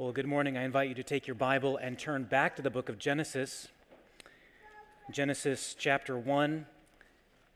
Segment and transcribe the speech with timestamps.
[0.00, 0.56] Well, good morning.
[0.56, 3.68] I invite you to take your Bible and turn back to the book of Genesis,
[5.10, 6.64] Genesis chapter 1,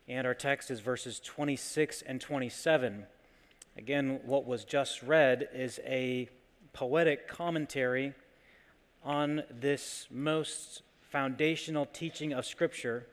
[0.09, 3.07] and our text is verses 26 and 27.
[3.79, 6.29] Again, what was just read is a
[6.75, 8.13] poetic commentary
[9.03, 13.07] on this most foundational teaching of Scripture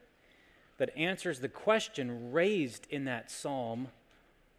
[0.78, 3.88] that answers the question raised in that psalm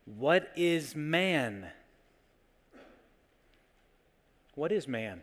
[0.06, 1.72] What is man?
[4.62, 5.22] What is man?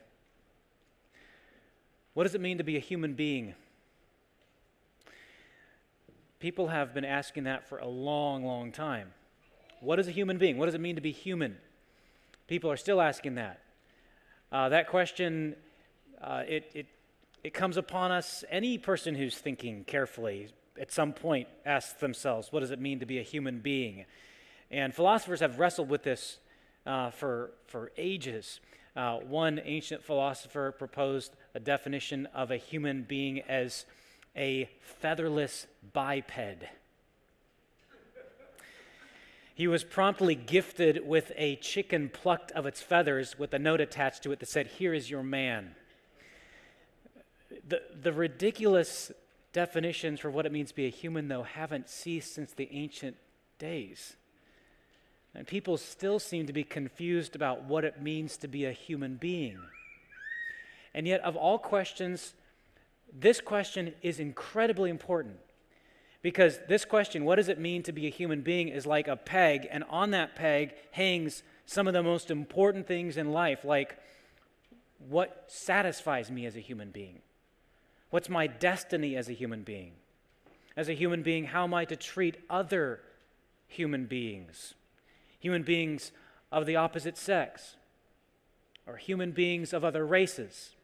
[2.14, 3.56] What does it mean to be a human being?
[6.42, 9.14] People have been asking that for a long, long time.
[9.80, 10.58] What is a human being?
[10.58, 11.56] What does it mean to be human?
[12.48, 13.62] People are still asking that.
[14.52, 15.56] Uh, that question,
[16.22, 16.88] uh, it, it,
[17.42, 18.44] it comes upon us.
[18.50, 23.06] Any person who's thinking carefully at some point asks themselves, what does it mean to
[23.06, 24.04] be a human being?
[24.70, 26.40] And philosophers have wrestled with this
[26.86, 28.60] uh, for, for ages.
[28.96, 33.86] Uh, one ancient philosopher proposed a definition of a human being as
[34.36, 36.64] a featherless biped.
[39.54, 44.24] He was promptly gifted with a chicken plucked of its feathers with a note attached
[44.24, 45.76] to it that said, Here is your man.
[47.68, 49.12] The, the ridiculous
[49.52, 53.18] definitions for what it means to be a human, though, haven't ceased since the ancient
[53.58, 54.16] days.
[55.36, 59.16] And people still seem to be confused about what it means to be a human
[59.16, 59.60] being.
[60.94, 62.34] And yet, of all questions,
[63.18, 65.38] this question is incredibly important.
[66.22, 69.16] Because this question, what does it mean to be a human being, is like a
[69.16, 73.98] peg, and on that peg hangs some of the most important things in life, like
[75.08, 77.22] what satisfies me as a human being?
[78.10, 79.92] What's my destiny as a human being?
[80.76, 83.00] As a human being, how am I to treat other
[83.68, 84.74] human beings?
[85.40, 86.12] Human beings
[86.52, 87.76] of the opposite sex,
[88.86, 90.76] or human beings of other races,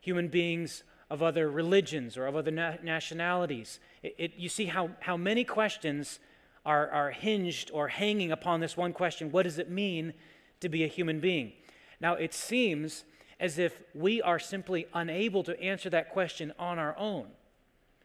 [0.00, 3.78] human beings of other religions or of other na- nationalities.
[4.02, 6.18] It, it, you see how, how many questions
[6.64, 10.14] are, are hinged or hanging upon this one question what does it mean
[10.60, 11.52] to be a human being?
[12.00, 13.04] Now, it seems
[13.38, 17.26] as if we are simply unable to answer that question on our own.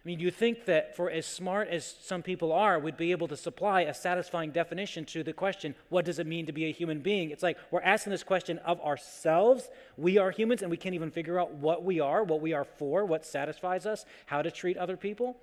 [0.04, 3.28] I mean, you think that for as smart as some people are, we'd be able
[3.28, 6.72] to supply a satisfying definition to the question, what does it mean to be a
[6.72, 7.32] human being?
[7.32, 9.70] It's like we're asking this question of ourselves.
[9.98, 12.64] We are humans, and we can't even figure out what we are, what we are
[12.64, 15.36] for, what satisfies us, how to treat other people.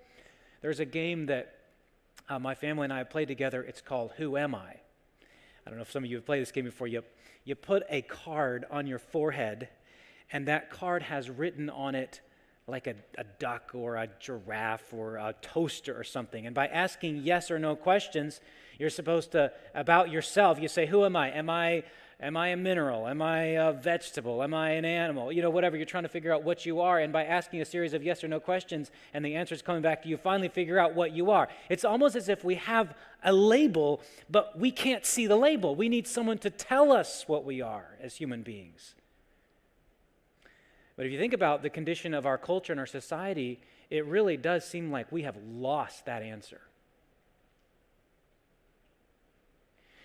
[0.63, 1.55] There's a game that
[2.31, 3.63] uh, my family and I have played together.
[3.63, 4.77] It's called Who Am I?
[5.67, 6.87] I don't know if some of you have played this game before.
[6.87, 7.03] You,
[7.45, 9.69] you put a card on your forehead,
[10.33, 12.23] and that card has written on it,
[12.69, 16.47] like a, a duck or a giraffe or a toaster or something.
[16.47, 18.41] And by asking yes or no questions,
[18.79, 21.31] you're supposed to, about yourself, you say, Who am I?
[21.31, 21.85] Am I
[22.19, 23.07] Am I a mineral?
[23.07, 24.43] Am I a vegetable?
[24.43, 25.31] Am I an animal?
[25.31, 25.77] You know, whatever.
[25.77, 26.99] You're trying to figure out what you are.
[26.99, 30.03] And by asking a series of yes or no questions and the answers coming back
[30.03, 31.49] to you, finally figure out what you are.
[31.69, 34.01] It's almost as if we have a label,
[34.31, 35.77] but we can't see the label.
[35.77, 38.95] We need someone to tell us what we are as human beings.
[40.97, 44.37] But if you think about the condition of our culture and our society, it really
[44.37, 46.63] does seem like we have lost that answer.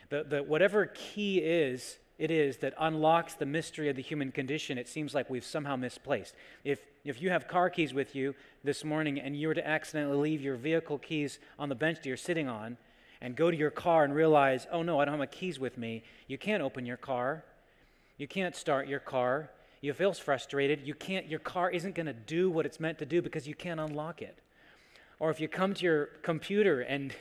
[0.09, 4.77] The, the, whatever key is, it is that unlocks the mystery of the human condition,
[4.77, 6.35] it seems like we've somehow misplaced.
[6.65, 10.17] If, if you have car keys with you this morning and you were to accidentally
[10.17, 12.77] leave your vehicle keys on the bench that you're sitting on
[13.21, 15.77] and go to your car and realize, oh no, I don't have my keys with
[15.77, 17.45] me, you can't open your car.
[18.17, 19.49] You can't start your car
[19.81, 23.05] you feel frustrated, you can't, your car isn't going to do what it's meant to
[23.05, 24.37] do because you can't unlock it.
[25.19, 27.13] Or if you come to your computer and,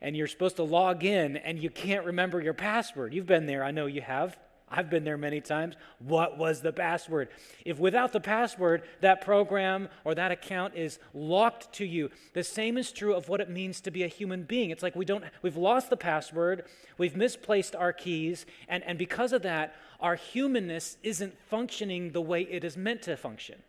[0.00, 3.64] and you're supposed to log in and you can't remember your password, you've been there,
[3.64, 4.36] I know you have.
[4.72, 5.74] I've been there many times.
[5.98, 7.28] What was the password?
[7.64, 12.78] If without the password, that program or that account is locked to you, the same
[12.78, 14.70] is true of what it means to be a human being.
[14.70, 16.66] It's like we don't, we've lost the password,
[16.98, 22.42] we've misplaced our keys, and, and because of that, our humanness isn't functioning the way
[22.42, 23.62] it is meant to function.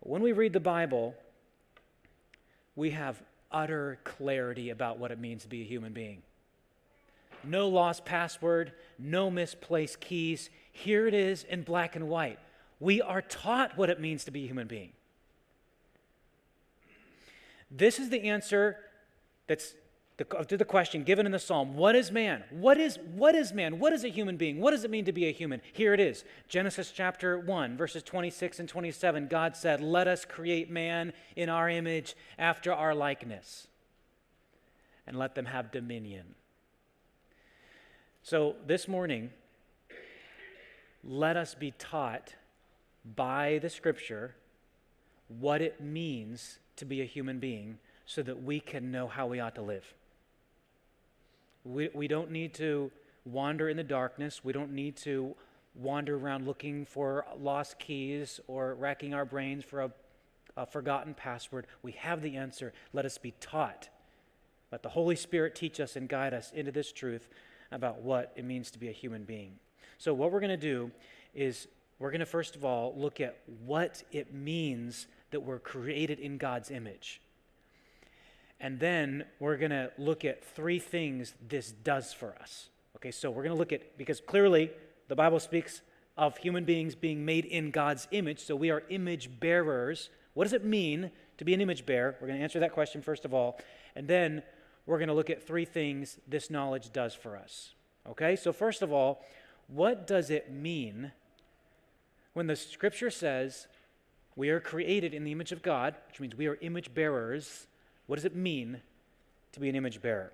[0.00, 1.14] But When we read the Bible,
[2.76, 6.22] we have utter clarity about what it means to be a human being
[7.44, 10.50] no lost password, no misplaced keys.
[10.72, 12.38] Here it is in black and white.
[12.78, 14.92] We are taught what it means to be a human being.
[17.70, 18.76] This is the answer
[19.46, 19.74] that's
[20.20, 22.44] the, to the question given in the psalm what is man?
[22.50, 23.78] What is what is man?
[23.78, 24.60] What is a human being?
[24.60, 25.62] What does it mean to be a human?
[25.72, 26.24] Here it is.
[26.46, 31.70] Genesis chapter 1 verses 26 and 27 god said let us create man in our
[31.70, 33.66] image after our likeness
[35.06, 36.34] and let them have dominion.
[38.22, 39.30] So this morning,
[41.02, 42.34] let us be taught
[43.16, 44.34] by the scripture
[45.28, 49.40] what it means to be a human being so that we can know how we
[49.40, 49.94] ought to live.
[51.64, 52.90] We, we don't need to
[53.24, 54.42] wander in the darkness.
[54.42, 55.34] We don't need to
[55.74, 59.90] wander around looking for lost keys or racking our brains for a,
[60.56, 61.66] a forgotten password.
[61.82, 62.72] We have the answer.
[62.92, 63.88] Let us be taught.
[64.72, 67.28] Let the Holy Spirit teach us and guide us into this truth
[67.72, 69.54] about what it means to be a human being.
[69.98, 70.90] So, what we're going to do
[71.34, 71.68] is
[71.98, 76.38] we're going to first of all look at what it means that we're created in
[76.38, 77.20] God's image.
[78.60, 82.68] And then we're going to look at three things this does for us.
[82.96, 84.70] Okay, so we're going to look at, because clearly
[85.08, 85.80] the Bible speaks
[86.18, 90.10] of human beings being made in God's image, so we are image bearers.
[90.34, 92.16] What does it mean to be an image bearer?
[92.20, 93.58] We're going to answer that question first of all.
[93.96, 94.42] And then
[94.84, 97.72] we're going to look at three things this knowledge does for us.
[98.10, 99.24] Okay, so first of all,
[99.68, 101.12] what does it mean
[102.34, 103.66] when the scripture says
[104.36, 107.66] we are created in the image of God, which means we are image bearers?
[108.10, 108.80] What does it mean
[109.52, 110.32] to be an image bearer?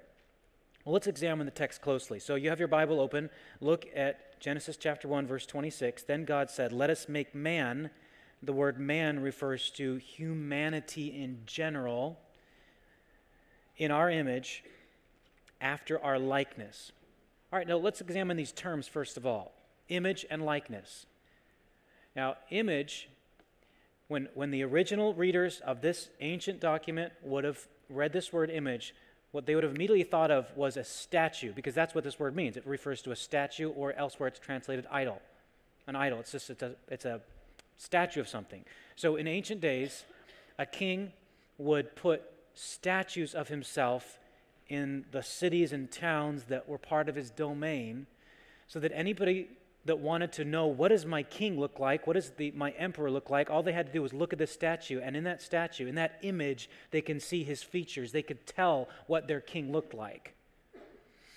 [0.86, 2.18] Well, let's examine the text closely.
[2.18, 3.28] So you have your Bible open.
[3.60, 6.04] Look at Genesis chapter 1, verse 26.
[6.04, 7.90] Then God said, Let us make man.
[8.42, 12.18] The word man refers to humanity in general,
[13.76, 14.64] in our image,
[15.60, 16.92] after our likeness.
[17.52, 19.52] All right, now let's examine these terms first of all
[19.90, 21.04] image and likeness.
[22.16, 23.10] Now, image
[24.08, 28.94] when, when the original readers of this ancient document would have read this word image,
[29.32, 32.34] what they would have immediately thought of was a statue, because that's what this word
[32.34, 32.56] means.
[32.56, 35.20] It refers to a statue, or elsewhere it's translated idol.
[35.86, 36.20] An idol.
[36.20, 37.20] It's just it's a, it's a
[37.76, 38.64] statue of something.
[38.96, 40.04] So in ancient days,
[40.58, 41.12] a king
[41.58, 42.22] would put
[42.54, 44.18] statues of himself
[44.68, 48.06] in the cities and towns that were part of his domain
[48.66, 49.48] so that anybody
[49.86, 52.06] that wanted to know what does my king look like?
[52.06, 53.50] What does the, my emperor look like?
[53.50, 55.94] All they had to do was look at the statue and in that statue in
[55.94, 58.12] that image they can see his features.
[58.12, 60.34] They could tell what their king looked like.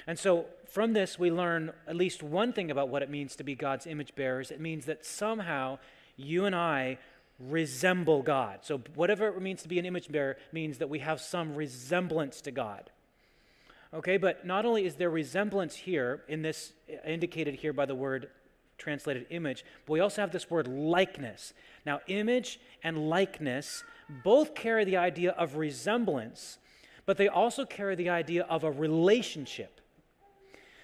[0.07, 3.43] And so from this we learn at least one thing about what it means to
[3.43, 4.51] be god's image bearers.
[4.51, 5.79] It means that somehow
[6.17, 6.97] you and i
[7.39, 8.59] resemble god.
[8.63, 12.41] So whatever it means to be an image bearer means that we have some resemblance
[12.41, 12.89] to god.
[13.93, 16.73] Okay, but not only is there resemblance here in this
[17.05, 18.29] indicated here by the word
[18.79, 21.53] translated image, but we also have this word likeness.
[21.85, 23.83] Now, image and likeness
[24.23, 26.57] both carry the idea of resemblance,
[27.05, 29.81] but they also carry the idea of a relationship.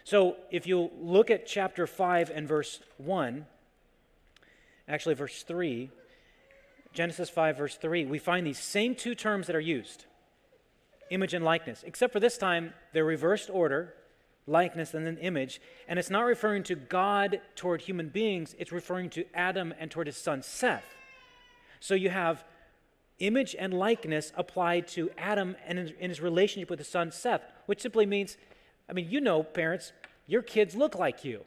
[0.04, 3.48] So, if you look at chapter 5 and verse 1,
[4.88, 5.90] actually, verse 3,
[6.94, 10.06] Genesis 5, verse 3, we find these same two terms that are used
[11.12, 13.94] image and likeness, except for this time, they're reversed order
[14.48, 15.62] likeness and an image.
[15.88, 20.08] And it's not referring to God toward human beings, it's referring to Adam and toward
[20.08, 20.84] his son Seth.
[21.80, 22.44] So you have
[23.20, 27.82] image and likeness applied to Adam and in his relationship with his son Seth, which
[27.82, 28.38] simply means,
[28.90, 29.94] I mean, you know, parents,
[30.28, 31.42] your kids look like you.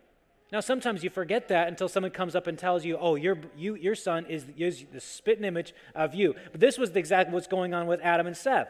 [0.51, 3.75] Now, sometimes you forget that until someone comes up and tells you, oh, your, you,
[3.75, 6.35] your son is, is the spitting image of you.
[6.53, 8.69] But this was exactly what's going on with Adam and Seth.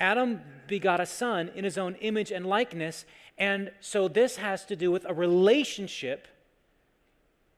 [0.00, 3.04] Adam begot a son in his own image and likeness,
[3.38, 6.26] and so this has to do with a relationship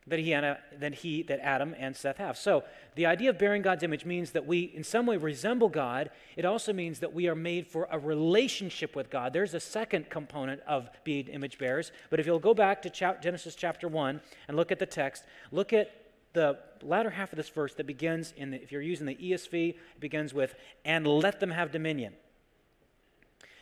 [0.06, 2.36] that he, and, uh, that he that Adam and Seth have.
[2.36, 2.64] So
[2.96, 6.10] the idea of bearing God's image means that we in some way resemble God.
[6.36, 9.32] It also means that we are made for a relationship with God.
[9.32, 11.92] There's a second component of being image bearers.
[12.10, 15.72] But if you'll go back to Genesis chapter 1 and look at the text, look
[15.72, 15.92] at
[16.32, 19.70] the latter half of this verse that begins in the, if you're using the ESV,
[19.70, 22.14] it begins with, and let them have dominion.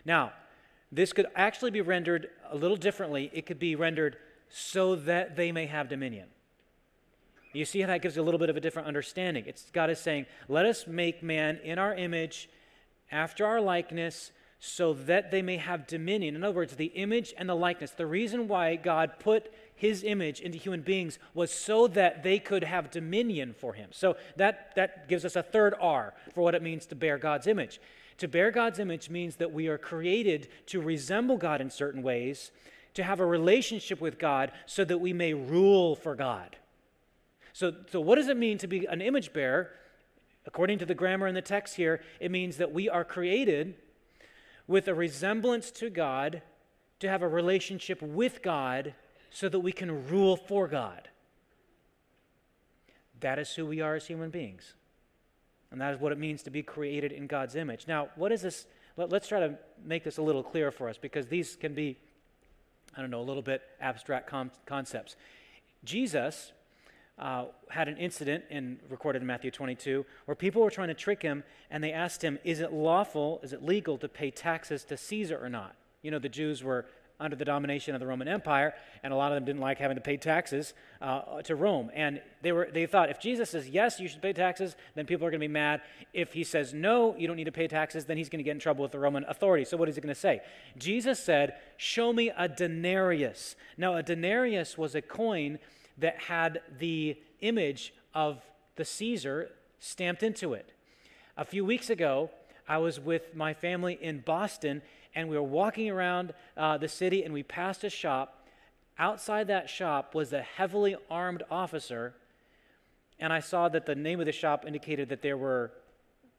[0.05, 0.33] Now,
[0.93, 3.31] this could actually be rendered a little differently.
[3.33, 4.17] It could be rendered
[4.49, 6.29] so that they may have dominion.
[7.53, 9.45] You see how that gives a little bit of a different understanding.
[9.47, 12.49] It's God is saying, Let us make man in our image,
[13.11, 14.31] after our likeness,
[14.61, 16.37] so that they may have dominion.
[16.37, 17.93] In other words, the image and the likeness.
[17.93, 22.63] The reason why God put his image into human beings was so that they could
[22.63, 23.89] have dominion for him.
[23.91, 27.47] So that, that gives us a third R for what it means to bear God's
[27.47, 27.81] image.
[28.21, 32.51] To bear God's image means that we are created to resemble God in certain ways,
[32.93, 36.57] to have a relationship with God so that we may rule for God.
[37.55, 39.71] So, so what does it mean to be an image bearer?
[40.45, 43.75] According to the grammar in the text here, it means that we are created
[44.67, 46.43] with a resemblance to God,
[46.99, 48.95] to have a relationship with God,
[49.31, 51.09] so that we can rule for God.
[53.21, 54.75] That is who we are as human beings.
[55.71, 57.87] And that is what it means to be created in God's image.
[57.87, 58.67] Now, what is this?
[58.97, 61.97] Let, us try to make this a little clearer for us because these can be,
[62.97, 65.17] I don't know, a little bit abstract com- concepts.
[65.85, 66.53] Jesus
[67.19, 71.23] uh, had an incident in, recorded in Matthew 22 where people were trying to trick
[71.23, 74.97] him and they asked him, Is it lawful, is it legal to pay taxes to
[74.97, 75.77] Caesar or not?
[76.03, 76.87] You know, the Jews were
[77.21, 79.97] under the domination of the Roman Empire, and a lot of them didn't like having
[79.97, 81.91] to pay taxes uh, to Rome.
[81.95, 85.27] And they, were, they thought if Jesus says, yes, you should pay taxes, then people
[85.27, 85.83] are going to be mad.
[86.13, 88.53] If he says, no, you don't need to pay taxes, then he's going to get
[88.53, 89.69] in trouble with the Roman authorities.
[89.69, 90.41] So what is he going to say?
[90.79, 93.55] Jesus said, show me a denarius.
[93.77, 95.59] Now, a denarius was a coin
[95.99, 98.43] that had the image of
[98.77, 100.73] the Caesar stamped into it.
[101.37, 102.31] A few weeks ago,
[102.69, 104.83] I was with my family in Boston,
[105.15, 108.47] and we were walking around uh, the city and we passed a shop.
[108.99, 112.15] Outside that shop was a heavily armed officer,
[113.19, 115.73] and I saw that the name of the shop indicated that there were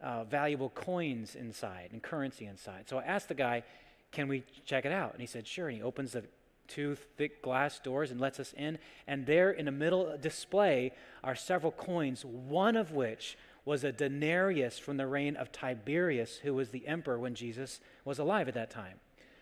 [0.01, 2.89] uh, valuable coins inside and currency inside.
[2.89, 3.63] So I asked the guy,
[4.11, 5.13] Can we check it out?
[5.13, 5.69] And he said, Sure.
[5.69, 6.23] And he opens the
[6.67, 8.79] two thick glass doors and lets us in.
[9.07, 14.79] And there in the middle display are several coins, one of which was a denarius
[14.79, 18.71] from the reign of Tiberius, who was the emperor when Jesus was alive at that
[18.71, 18.99] time.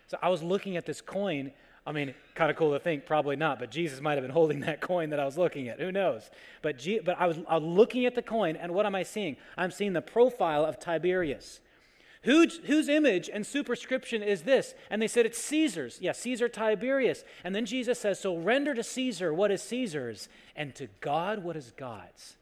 [0.08, 1.52] So I was looking at this coin.
[1.86, 4.60] I mean, kind of cool to think, probably not, but Jesus might have been holding
[4.60, 5.80] that coin that I was looking at.
[5.80, 6.30] Who knows?
[6.62, 9.02] But, G- but I, was, I was looking at the coin, and what am I
[9.02, 9.36] seeing?
[9.56, 11.60] I'm seeing the profile of Tiberius.
[12.22, 14.74] Whose, image and superscription is this?
[14.90, 15.98] And they said, It's Caesar's.
[16.02, 17.24] Yeah, Caesar Tiberius.
[17.44, 21.56] And then Jesus says, So render to Caesar what is Caesar's, and to God what
[21.56, 22.36] is God's.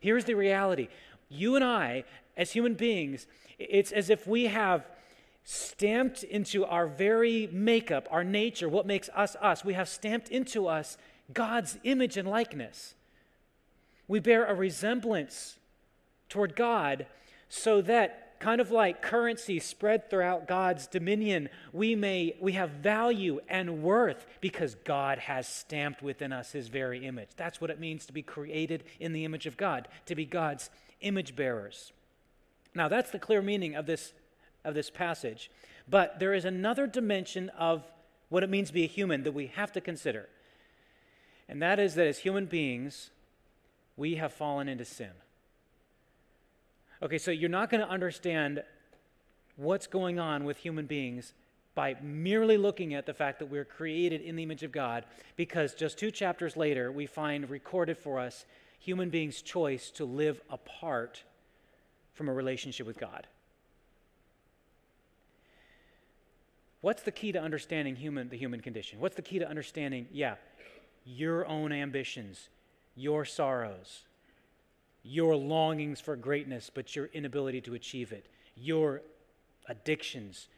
[0.00, 0.88] Here's the reality
[1.28, 2.04] you and I,
[2.36, 3.26] as human beings,
[3.58, 4.86] it's as if we have
[5.44, 10.66] stamped into our very makeup, our nature, what makes us us, we have stamped into
[10.66, 10.98] us
[11.32, 12.94] God's image and likeness.
[14.08, 15.56] We bear a resemblance
[16.28, 17.06] toward God
[17.48, 23.40] so that kind of like currency spread throughout God's dominion, we may we have value
[23.48, 27.30] and worth because God has stamped within us his very image.
[27.36, 30.70] That's what it means to be created in the image of God, to be God's
[31.00, 31.92] image bearers.
[32.74, 34.12] Now, that's the clear meaning of this,
[34.64, 35.50] of this passage.
[35.88, 37.84] But there is another dimension of
[38.28, 40.28] what it means to be a human that we have to consider.
[41.48, 43.10] And that is that as human beings,
[43.96, 45.12] we have fallen into sin.
[47.02, 48.62] Okay, so you're not going to understand
[49.56, 51.32] what's going on with human beings
[51.74, 55.04] by merely looking at the fact that we're created in the image of God,
[55.36, 58.46] because just two chapters later, we find recorded for us
[58.78, 61.22] human beings' choice to live apart
[62.14, 63.26] from a relationship with God.
[66.80, 69.00] What's the key to understanding human, the human condition?
[69.00, 70.36] What's the key to understanding, yeah,
[71.04, 72.48] your own ambitions,
[72.94, 74.04] your sorrows,
[75.02, 79.02] your longings for greatness, but your inability to achieve it, your
[79.68, 80.48] addictions,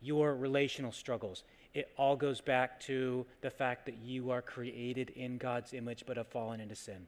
[0.00, 1.44] your relational struggles.
[1.72, 6.16] It all goes back to the fact that you are created in God's image but
[6.16, 7.06] have fallen into sin.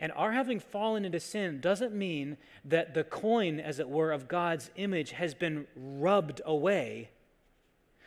[0.00, 4.28] And our having fallen into sin doesn't mean that the coin, as it were, of
[4.28, 7.10] God's image has been rubbed away.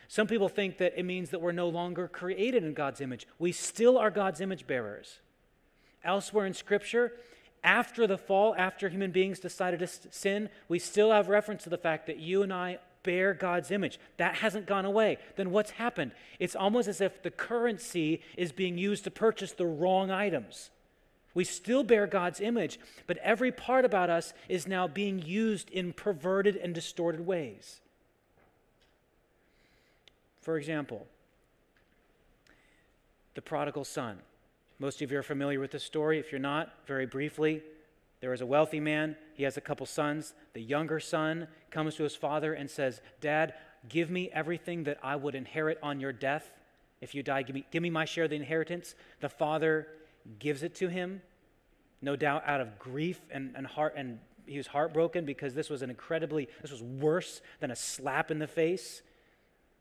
[0.07, 3.27] Some people think that it means that we're no longer created in God's image.
[3.39, 5.19] We still are God's image bearers.
[6.03, 7.13] Elsewhere in Scripture,
[7.63, 11.77] after the fall, after human beings decided to sin, we still have reference to the
[11.77, 13.99] fact that you and I bear God's image.
[14.17, 15.17] That hasn't gone away.
[15.35, 16.11] Then what's happened?
[16.39, 20.71] It's almost as if the currency is being used to purchase the wrong items.
[21.33, 25.93] We still bear God's image, but every part about us is now being used in
[25.93, 27.79] perverted and distorted ways.
[30.41, 31.07] For example,
[33.35, 34.19] the prodigal son.
[34.79, 36.19] Most of you are familiar with the story.
[36.19, 37.61] If you're not, very briefly,
[38.19, 39.15] there is a wealthy man.
[39.35, 40.33] He has a couple sons.
[40.53, 43.53] The younger son comes to his father and says, Dad,
[43.87, 46.51] give me everything that I would inherit on your death.
[46.99, 48.95] If you die, give me, give me my share of the inheritance.
[49.21, 49.87] The father
[50.39, 51.21] gives it to him,
[52.01, 55.81] no doubt out of grief and, and heart and he was heartbroken because this was
[55.81, 59.01] an incredibly this was worse than a slap in the face.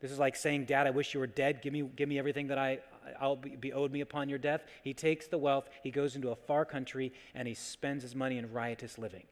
[0.01, 1.61] This is like saying, Dad, I wish you were dead.
[1.61, 2.79] Give me, give me everything that I,
[3.21, 4.65] I'll be, be owed me upon your death.
[4.83, 8.39] He takes the wealth, he goes into a far country, and he spends his money
[8.39, 9.25] in riotous living.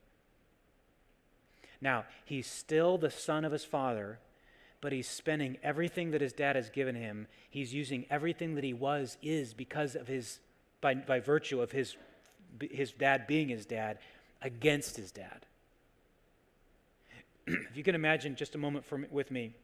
[1.81, 4.19] Now, he's still the son of his father,
[4.81, 7.29] but he's spending everything that his dad has given him.
[7.49, 10.38] He's using everything that he was, is, because of his,
[10.80, 11.97] by, by virtue of his
[12.61, 13.99] his dad being his dad,
[14.42, 15.47] against his dad.
[17.47, 19.54] if you can imagine just a moment for, with me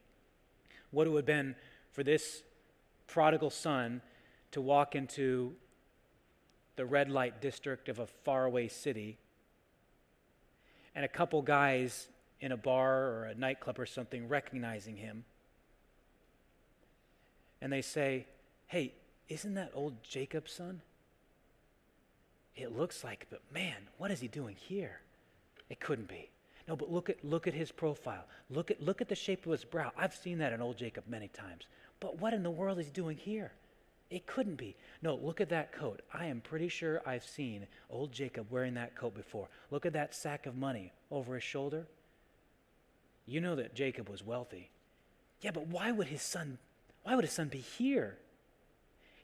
[0.91, 1.55] what it would have been
[1.91, 2.43] for this
[3.07, 4.01] prodigal son
[4.51, 5.53] to walk into
[6.75, 9.17] the red light district of a faraway city
[10.93, 12.07] and a couple guys
[12.41, 15.23] in a bar or a nightclub or something recognizing him.
[17.61, 18.27] And they say,
[18.67, 18.93] Hey,
[19.29, 20.81] isn't that old Jacob's son?
[22.55, 25.01] It looks like, but man, what is he doing here?
[25.69, 26.29] It couldn't be.
[26.67, 28.25] No, but look at look at his profile.
[28.49, 29.91] Look at look at the shape of his brow.
[29.97, 31.67] I've seen that in old Jacob many times.
[31.99, 33.51] But what in the world is he doing here?
[34.09, 34.75] It couldn't be.
[35.01, 36.01] No, look at that coat.
[36.13, 39.47] I am pretty sure I've seen old Jacob wearing that coat before.
[39.71, 41.87] Look at that sack of money over his shoulder.
[43.25, 44.69] You know that Jacob was wealthy.
[45.41, 46.57] Yeah, but why would his son
[47.03, 48.17] why would his son be here?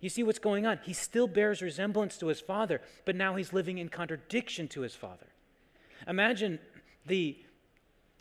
[0.01, 0.79] You see what's going on?
[0.83, 4.95] He still bears resemblance to his father, but now he's living in contradiction to his
[4.95, 5.27] father.
[6.07, 6.59] Imagine
[7.05, 7.37] the,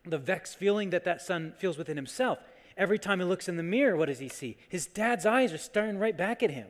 [0.05, 2.39] the vexed feeling that that son feels within himself.
[2.77, 4.59] Every time he looks in the mirror, what does he see?
[4.69, 6.69] His dad's eyes are staring right back at him.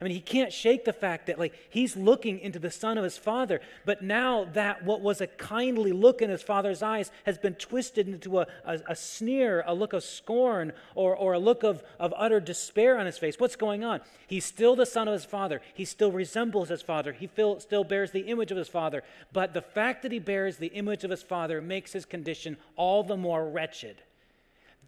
[0.00, 3.04] I mean, he can't shake the fact that, like, he's looking into the son of
[3.04, 7.36] his father, but now that what was a kindly look in his father's eyes has
[7.36, 11.64] been twisted into a, a, a sneer, a look of scorn, or, or a look
[11.64, 13.38] of, of utter despair on his face.
[13.38, 14.00] What's going on?
[14.26, 15.60] He's still the son of his father.
[15.74, 17.12] He still resembles his father.
[17.12, 19.02] He feel, still bears the image of his father.
[19.34, 23.02] But the fact that he bears the image of his father makes his condition all
[23.02, 23.96] the more wretched.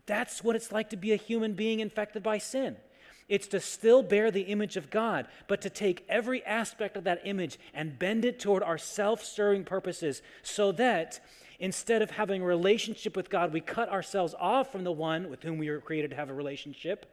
[0.07, 2.77] That's what it's like to be a human being infected by sin.
[3.33, 7.23] It's to still bear the image of God, but to take every aspect of that
[7.25, 11.19] image and bend it toward our self serving purposes so that
[11.59, 15.43] instead of having a relationship with God, we cut ourselves off from the one with
[15.43, 17.07] whom we were created to have a relationship.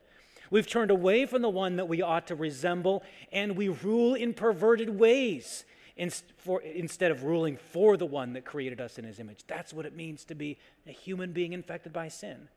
[0.51, 4.33] We've turned away from the one that we ought to resemble, and we rule in
[4.33, 5.63] perverted ways
[5.95, 9.45] instead of ruling for the one that created us in his image.
[9.47, 12.49] That's what it means to be a human being infected by sin.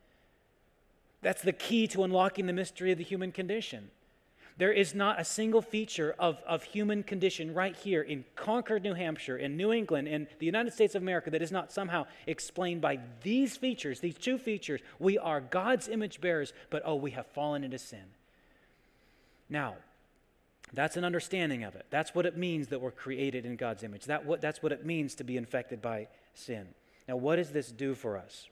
[1.23, 3.91] That's the key to unlocking the mystery of the human condition.
[4.59, 8.95] There is not a single feature of, of human condition right here in Concord, New
[8.95, 12.81] Hampshire, in New England, in the United States of America that is not somehow explained
[12.81, 14.81] by these features, these two features.
[14.99, 18.05] We are God's image bearers, but oh, we have fallen into sin.
[19.49, 19.77] Now,
[20.75, 21.87] that's an understanding of it.
[21.91, 24.05] That's what it means that we're created in God's image.
[24.05, 26.69] That what, that's what it means to be infected by sin.
[27.09, 28.49] Now, what does this do for us?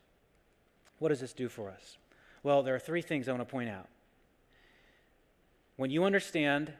[0.99, 1.99] What does this do for us?
[2.43, 3.89] Well, there are three things I want to point out.
[5.77, 6.73] When you understand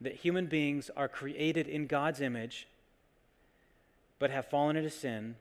[0.00, 2.66] that human beings are created in God's image
[4.18, 5.36] but have fallen into sin,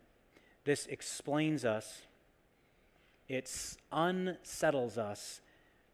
[0.65, 2.01] this explains us,
[3.27, 3.49] it
[3.91, 5.41] unsettles us,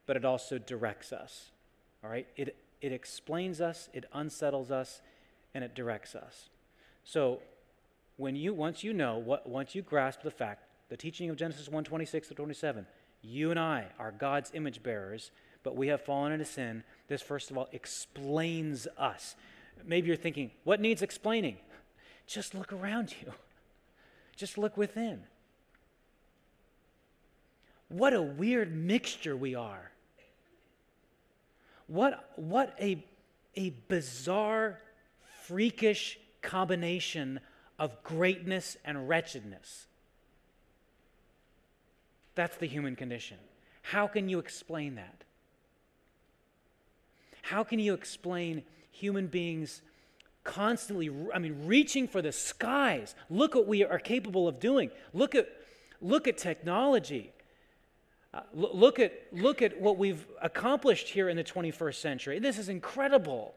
[0.06, 1.52] but it also directs us.
[2.04, 2.28] All right?
[2.36, 5.02] It, it explains us, it unsettles us,
[5.54, 6.50] and it directs us.
[7.04, 7.40] So,
[8.18, 11.68] when you once you know what once you grasp the fact, the teaching of Genesis
[11.68, 12.86] 1 26 to 27,
[13.24, 15.32] you and I are God's image bearers,
[15.64, 16.84] but we have fallen into sin.
[17.08, 19.36] This, first of all, explains us.
[19.86, 21.58] Maybe you're thinking, what needs explaining?
[22.28, 23.32] Just look around you,
[24.36, 25.24] just look within.
[27.90, 29.92] What a weird mixture we are.
[31.88, 33.06] What, what a,
[33.56, 34.80] a bizarre,
[35.44, 37.40] freakish combination
[37.78, 39.88] of greatness and wretchedness.
[42.36, 43.38] That's the human condition.
[43.82, 45.24] How can you explain that?
[47.44, 49.82] How can you explain human beings
[50.44, 53.16] constantly, I mean, reaching for the skies?
[53.30, 54.90] Look what we are capable of doing.
[55.14, 55.50] Look at,
[56.02, 57.34] look at technology.
[58.34, 62.40] Uh, look, at, look at what we've accomplished here in the 21st century.
[62.40, 63.54] This is incredible.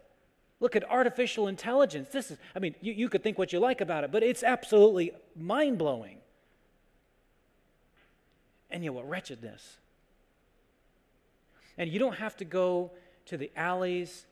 [0.59, 2.09] Look at artificial intelligence.
[2.11, 4.43] This is, I mean, you, you could think what you like about it, but it's
[4.43, 6.19] absolutely mind blowing.
[8.77, 9.79] And yet, what wretchedness.
[11.79, 12.91] And you don't have to go
[13.25, 14.27] to the alleys.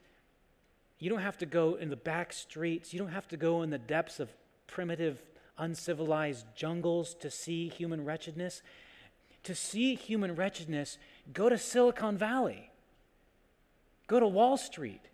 [0.99, 2.93] You don't have to go in the back streets.
[2.93, 4.29] You don't have to go in the depths of
[4.67, 5.23] primitive,
[5.57, 8.61] uncivilized jungles to see human wretchedness.
[9.45, 10.99] To see human wretchedness,
[11.33, 12.71] go to Silicon Valley,
[14.09, 15.09] go to Wall Street,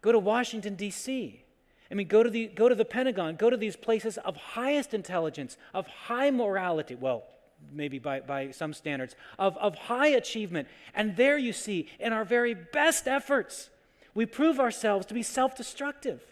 [0.00, 1.44] go to Washington, D.C.
[1.88, 4.92] I mean, go to, the, go to the Pentagon, go to these places of highest
[4.92, 6.96] intelligence, of high morality.
[6.96, 7.22] Well,
[7.72, 10.68] maybe by, by some standards, of, of high achievement.
[10.94, 13.70] And there you see, in our very best efforts,
[14.14, 16.22] we prove ourselves to be self destructive.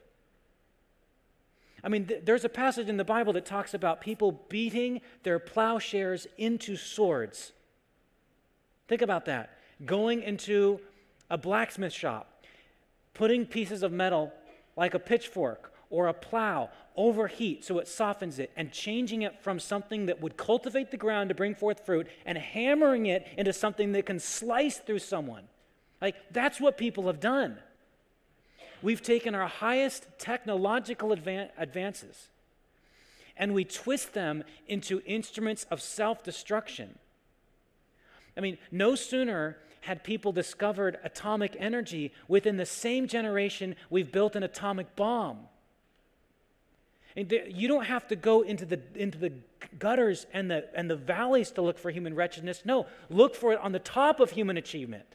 [1.82, 5.38] I mean, th- there's a passage in the Bible that talks about people beating their
[5.38, 7.52] plowshares into swords.
[8.88, 9.58] Think about that.
[9.86, 10.80] Going into
[11.30, 12.44] a blacksmith shop,
[13.14, 14.32] putting pieces of metal
[14.76, 19.58] like a pitchfork or a plow overheat so it softens it and changing it from
[19.58, 23.92] something that would cultivate the ground to bring forth fruit and hammering it into something
[23.92, 25.44] that can slice through someone.
[26.00, 27.58] Like, that's what people have done.
[28.82, 32.28] We've taken our highest technological advan- advances
[33.36, 36.98] and we twist them into instruments of self destruction.
[38.36, 44.36] I mean, no sooner had people discovered atomic energy, within the same generation, we've built
[44.36, 45.38] an atomic bomb.
[47.28, 49.32] You don't have to go into the, into the
[49.78, 52.62] gutters and the, and the valleys to look for human wretchedness.
[52.64, 55.06] No, look for it on the top of human achievement.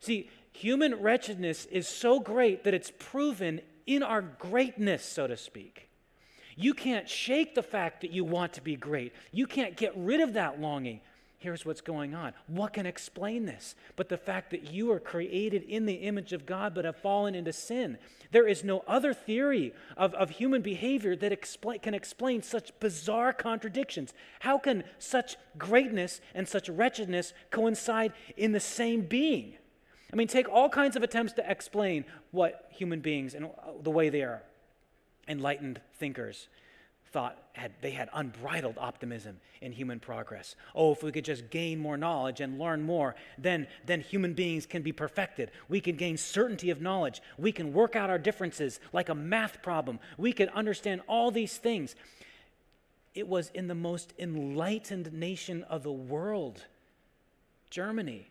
[0.00, 5.88] See, human wretchedness is so great that it's proven in our greatness, so to speak.
[6.56, 9.12] You can't shake the fact that you want to be great.
[9.30, 11.00] You can't get rid of that longing.
[11.38, 12.32] Here's what's going on.
[12.46, 13.74] What can explain this?
[13.94, 17.34] But the fact that you are created in the image of God but have fallen
[17.34, 17.98] into sin.
[18.32, 23.34] There is no other theory of, of human behavior that expl- can explain such bizarre
[23.34, 24.14] contradictions.
[24.40, 29.56] How can such greatness and such wretchedness coincide in the same being?
[30.10, 33.90] I mean, take all kinds of attempts to explain what human beings and uh, the
[33.90, 34.42] way they are
[35.28, 36.48] enlightened thinkers
[37.12, 40.56] thought had they had unbridled optimism in human progress.
[40.74, 44.66] Oh, if we could just gain more knowledge and learn more, then then human beings
[44.66, 45.50] can be perfected.
[45.68, 47.22] We can gain certainty of knowledge.
[47.38, 49.98] We can work out our differences like a math problem.
[50.18, 51.94] We can understand all these things.
[53.14, 56.66] It was in the most enlightened nation of the world,
[57.70, 58.28] Germany,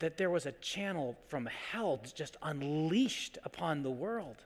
[0.00, 4.36] that there was a channel from hell just unleashed upon the world.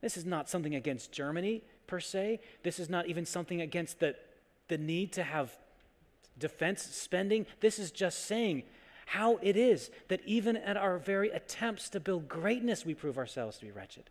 [0.00, 2.40] This is not something against Germany per se.
[2.62, 4.14] This is not even something against the,
[4.68, 5.56] the need to have
[6.38, 7.46] defense spending.
[7.60, 8.64] This is just saying
[9.06, 13.58] how it is that even at our very attempts to build greatness, we prove ourselves
[13.58, 14.04] to be wretched.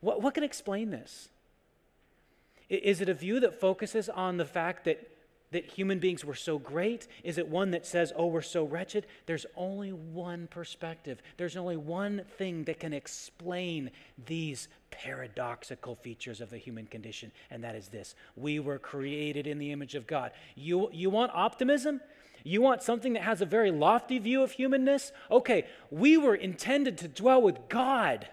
[0.00, 1.28] What, what can explain this?
[2.68, 5.15] Is it a view that focuses on the fact that
[5.52, 7.06] that human beings were so great?
[7.22, 9.06] Is it one that says, oh, we're so wretched?
[9.26, 11.22] There's only one perspective.
[11.36, 13.90] There's only one thing that can explain
[14.26, 19.58] these paradoxical features of the human condition, and that is this we were created in
[19.58, 20.32] the image of God.
[20.54, 22.00] You, you want optimism?
[22.44, 25.10] You want something that has a very lofty view of humanness?
[25.30, 28.28] Okay, we were intended to dwell with God.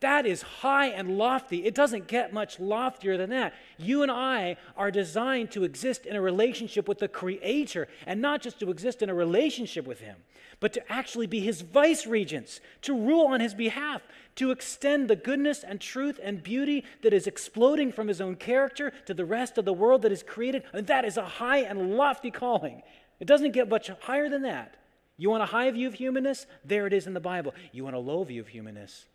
[0.00, 1.64] That is high and lofty.
[1.64, 3.54] It doesn't get much loftier than that.
[3.78, 8.42] You and I are designed to exist in a relationship with the Creator, and not
[8.42, 10.16] just to exist in a relationship with Him,
[10.60, 14.02] but to actually be His vice regents, to rule on His behalf,
[14.34, 18.92] to extend the goodness and truth and beauty that is exploding from His own character
[19.06, 20.64] to the rest of the world that is created.
[20.74, 22.82] And that is a high and lofty calling.
[23.18, 24.76] It doesn't get much higher than that.
[25.16, 26.46] You want a high view of humanness?
[26.62, 27.54] There it is in the Bible.
[27.72, 29.06] You want a low view of humanness?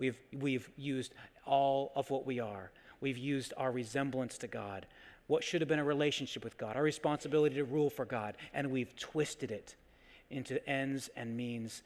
[0.00, 1.12] We've, we've used
[1.44, 2.70] all of what we are.
[3.02, 4.86] We've used our resemblance to God,
[5.26, 8.70] what should have been a relationship with God, our responsibility to rule for God, and
[8.70, 9.74] we've twisted it
[10.30, 11.82] into ends and means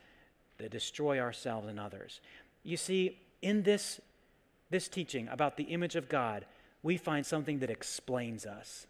[0.58, 2.20] that destroy ourselves and others.
[2.62, 4.00] You see, in this,
[4.70, 6.46] this teaching about the image of God,
[6.84, 8.86] we find something that explains us.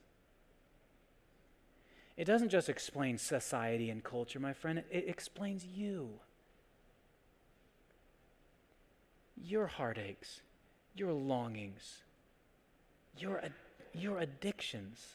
[2.19, 6.11] It doesn't just explain society and culture, my friend, it explains you.
[9.37, 10.41] Your heartaches,
[10.95, 12.03] your longings,
[13.19, 13.43] your,
[13.93, 15.15] your addictions.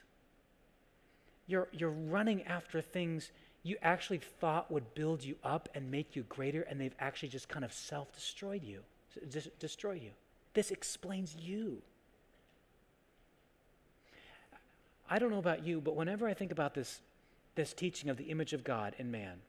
[1.48, 3.32] You're, you're running after things
[3.64, 7.50] you actually thought would build you up and make you greater, and they've actually just
[7.50, 8.82] kind of self destroyed you,
[9.60, 10.12] destroy you.
[10.54, 11.82] This explains you.
[15.10, 17.02] I don't know about you, but whenever I think about this,
[17.56, 19.40] this teaching of the image of God in man,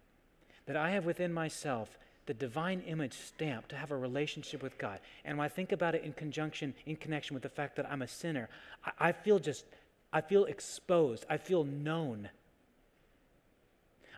[0.66, 1.98] that I have within myself
[2.30, 5.00] the divine image stamp to have a relationship with God.
[5.24, 8.02] And when I think about it in conjunction, in connection with the fact that I'm
[8.02, 8.48] a sinner,
[8.86, 9.64] I, I feel just,
[10.12, 11.26] I feel exposed.
[11.28, 12.28] I feel known.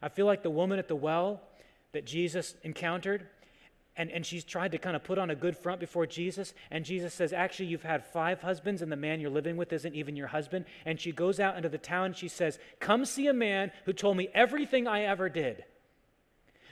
[0.03, 1.41] I feel like the woman at the well
[1.93, 3.27] that Jesus encountered,
[3.97, 6.53] and, and she's tried to kind of put on a good front before Jesus.
[6.71, 9.95] And Jesus says, Actually, you've had five husbands, and the man you're living with isn't
[9.95, 10.67] even your husband.
[10.85, 13.95] And she goes out into the town and she says, Come see a man who
[13.95, 15.65] told me everything I ever did.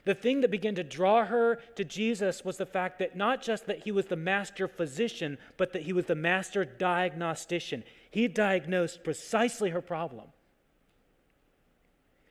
[0.05, 3.67] The thing that began to draw her to Jesus was the fact that not just
[3.67, 7.85] that he was the master physician, but that he was the master diagnostician.
[8.11, 10.29] He diagnosed precisely her problem.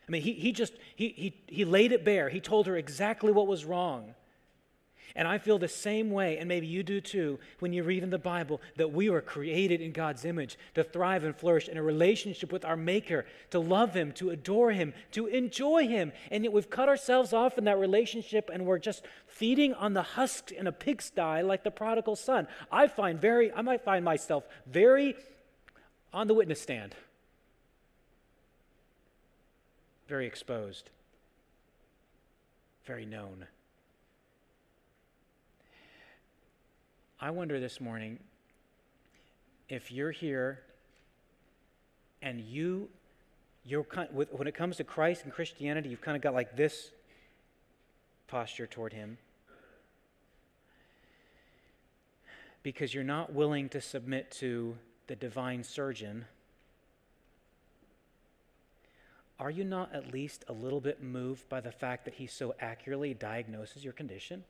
[0.08, 2.30] I mean, he, he just, he, he, he laid it bare.
[2.30, 4.16] He told her exactly what was wrong.
[5.16, 8.10] And I feel the same way, and maybe you do too, when you read in
[8.10, 11.84] the Bible that we were created in God's image to thrive and flourish in a
[11.84, 16.12] relationship with our Maker, to love Him, to adore Him, to enjoy Him.
[16.32, 20.04] And yet we've cut ourselves off in that relationship and we're just feeding on the
[20.04, 22.48] husks in a pigsty like the prodigal son.
[22.72, 25.16] I find very, I might find myself very
[26.14, 26.96] on the witness stand,
[30.08, 30.90] very exposed,
[32.86, 33.46] very known.
[37.22, 38.20] I wonder this morning
[39.68, 40.62] if you're here
[42.22, 42.90] and you,
[43.66, 46.92] you're kind, when it comes to Christ and Christianity, you've kind of got like this
[48.28, 49.18] posture toward Him
[52.64, 54.78] because you're not willing to submit to
[55.08, 56.26] the divine surgeon,
[59.40, 62.54] are you not at least a little bit moved by the fact that he so
[62.60, 64.44] accurately diagnoses your condition?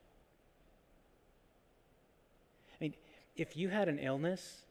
[2.74, 2.94] I mean,
[3.40, 4.64] if you had an illness,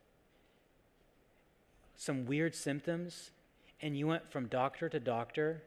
[1.97, 3.31] some weird symptoms,
[3.81, 5.63] and you went from doctor to doctor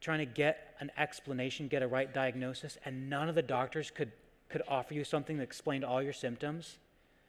[0.00, 4.12] trying to get an explanation, get a right diagnosis, and none of the doctors could
[4.50, 6.78] could offer you something that explained all your symptoms.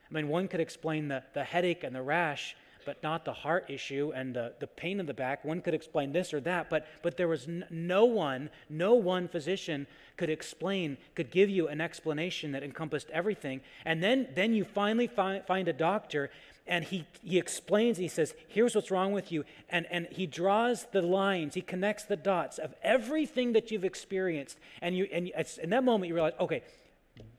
[0.09, 2.55] I mean, one could explain the, the headache and the rash,
[2.85, 5.43] but not the heart issue and the, the pain in the back.
[5.43, 9.27] One could explain this or that, but, but there was n- no one, no one
[9.27, 13.61] physician could explain, could give you an explanation that encompassed everything.
[13.83, 16.29] And then, then you finally find, find a doctor
[16.67, 19.45] and he, he explains, he says, here's what's wrong with you.
[19.69, 24.57] And, and he draws the lines, he connects the dots of everything that you've experienced.
[24.81, 26.63] And, you, and in that moment, you realize, okay,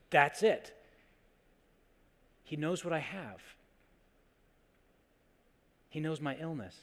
[0.09, 0.73] that's it.
[2.43, 3.41] He knows what I have.
[5.89, 6.75] He knows my illness.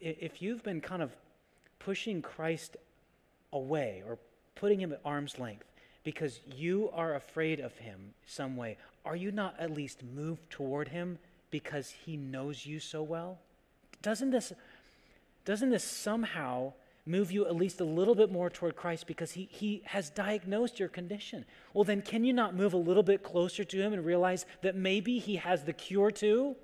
[0.00, 1.12] If you've been kind of
[1.78, 2.76] pushing Christ
[3.52, 4.18] away or
[4.54, 5.64] putting him at arm's length
[6.04, 10.88] because you are afraid of him some way, are you not at least moved toward
[10.88, 11.18] him
[11.50, 13.38] because he knows you so well?
[14.02, 14.52] Doesn't this,
[15.44, 16.72] doesn't this somehow
[17.08, 20.78] move you at least a little bit more toward Christ because he, he has diagnosed
[20.78, 21.44] your condition.
[21.72, 24.76] Well, then, can you not move a little bit closer to Him and realize that
[24.76, 26.54] maybe He has the cure too?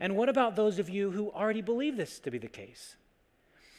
[0.00, 2.96] And what about those of you who already believe this to be the case?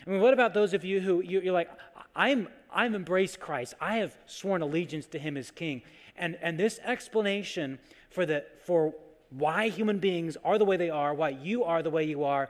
[0.06, 1.70] I mean, what about those of you who you're like,
[2.16, 3.76] I'm, I'm embraced Christ.
[3.80, 5.82] I have sworn allegiance to Him as King.
[6.16, 8.94] And, and this explanation for, the, for
[9.30, 12.50] why human beings are the way they are, why you are the way you are,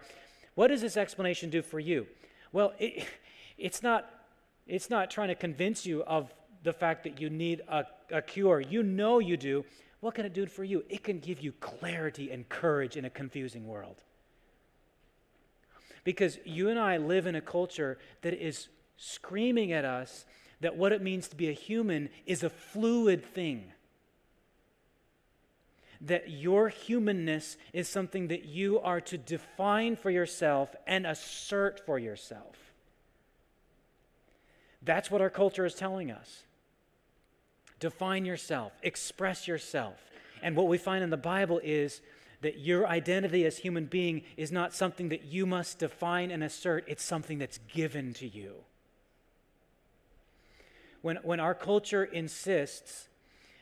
[0.56, 2.08] what does this explanation do for you?
[2.52, 3.06] Well, it,
[3.58, 4.10] it's, not,
[4.68, 8.62] it's not trying to convince you of the fact that you need a, a cure.
[8.62, 9.66] You know you do.
[10.08, 10.86] What can it do for you?
[10.88, 13.98] It can give you clarity and courage in a confusing world.
[16.06, 20.26] Because you and I live in a culture that is screaming at us
[20.62, 23.74] that what it means to be a human is a fluid thing
[26.00, 32.00] that your humanness is something that you are to define for yourself and assert for
[32.00, 32.56] yourself.
[34.82, 36.44] That's what our culture is telling us.
[37.80, 39.96] Define yourself, express yourself.
[40.42, 42.02] And what we find in the Bible is
[42.42, 46.86] that your identity as human being is not something that you must define and assert,
[46.88, 48.54] it's something that's given to you.
[51.02, 53.08] When, when our culture insists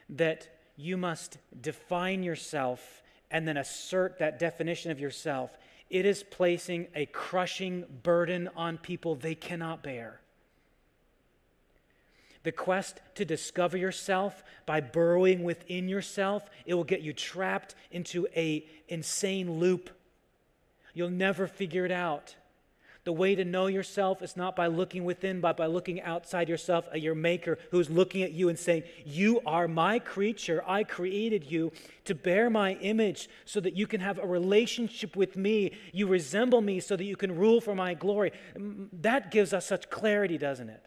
[0.09, 3.01] that you must define yourself
[3.31, 5.57] and then assert that definition of yourself.
[5.89, 10.19] It is placing a crushing burden on people they cannot bear.
[12.45, 18.27] The quest to discover yourself by burrowing within yourself, it will get you trapped into
[18.35, 19.89] a insane loop.
[20.93, 22.35] You'll never figure it out.
[23.03, 26.87] The way to know yourself is not by looking within, but by looking outside yourself
[26.93, 30.63] at your Maker who's looking at you and saying, You are my creature.
[30.67, 31.71] I created you
[32.03, 35.71] to bear my image so that you can have a relationship with me.
[35.93, 38.33] You resemble me so that you can rule for my glory.
[38.55, 40.85] That gives us such clarity, doesn't it?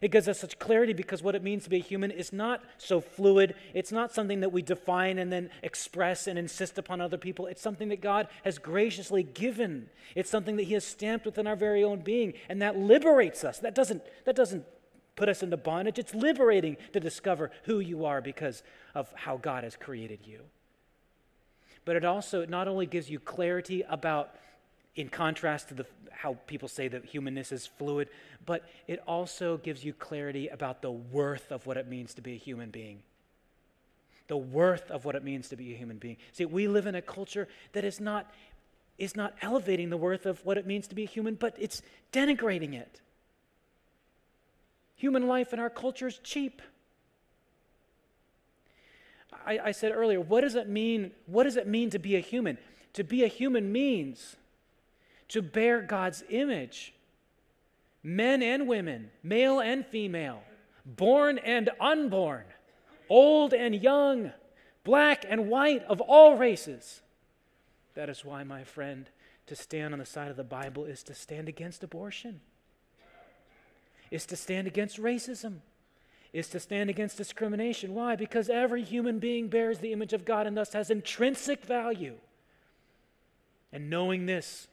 [0.00, 2.62] It gives us such clarity because what it means to be a human is not
[2.78, 3.54] so fluid.
[3.74, 7.46] It's not something that we define and then express and insist upon other people.
[7.46, 9.90] It's something that God has graciously given.
[10.14, 13.58] It's something that He has stamped within our very own being, and that liberates us.
[13.58, 14.64] That doesn't, that doesn't
[15.16, 15.98] put us into bondage.
[15.98, 18.62] It's liberating to discover who you are because
[18.94, 20.40] of how God has created you.
[21.84, 24.34] But it also not only gives you clarity about
[24.96, 28.08] in contrast to the, how people say that humanness is fluid,
[28.44, 32.32] but it also gives you clarity about the worth of what it means to be
[32.32, 33.00] a human being.
[34.26, 36.16] The worth of what it means to be a human being.
[36.32, 38.32] See, we live in a culture that is not,
[38.98, 41.82] is not elevating the worth of what it means to be a human, but it's
[42.12, 43.00] denigrating it.
[44.96, 46.60] Human life in our culture is cheap.
[49.46, 51.12] I, I said earlier, what does it mean?
[51.26, 52.58] What does it mean to be a human?
[52.94, 54.36] To be a human means
[55.30, 56.94] to bear God's image.
[58.02, 60.42] Men and women, male and female,
[60.84, 62.44] born and unborn,
[63.08, 64.32] old and young,
[64.84, 67.02] black and white, of all races.
[67.94, 69.08] That is why, my friend,
[69.46, 72.40] to stand on the side of the Bible is to stand against abortion,
[74.10, 75.56] is to stand against racism,
[76.32, 77.94] is to stand against discrimination.
[77.94, 78.16] Why?
[78.16, 82.14] Because every human being bears the image of God and thus has intrinsic value.
[83.72, 84.68] And knowing this,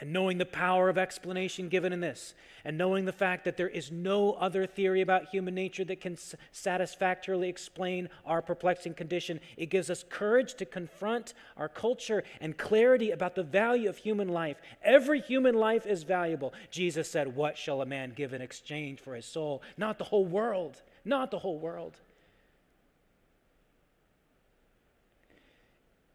[0.00, 2.34] and knowing the power of explanation given in this,
[2.64, 6.12] and knowing the fact that there is no other theory about human nature that can
[6.12, 12.56] s- satisfactorily explain our perplexing condition, it gives us courage to confront our culture and
[12.56, 14.60] clarity about the value of human life.
[14.82, 16.52] Every human life is valuable.
[16.70, 19.62] Jesus said, What shall a man give in exchange for his soul?
[19.76, 21.96] Not the whole world, not the whole world.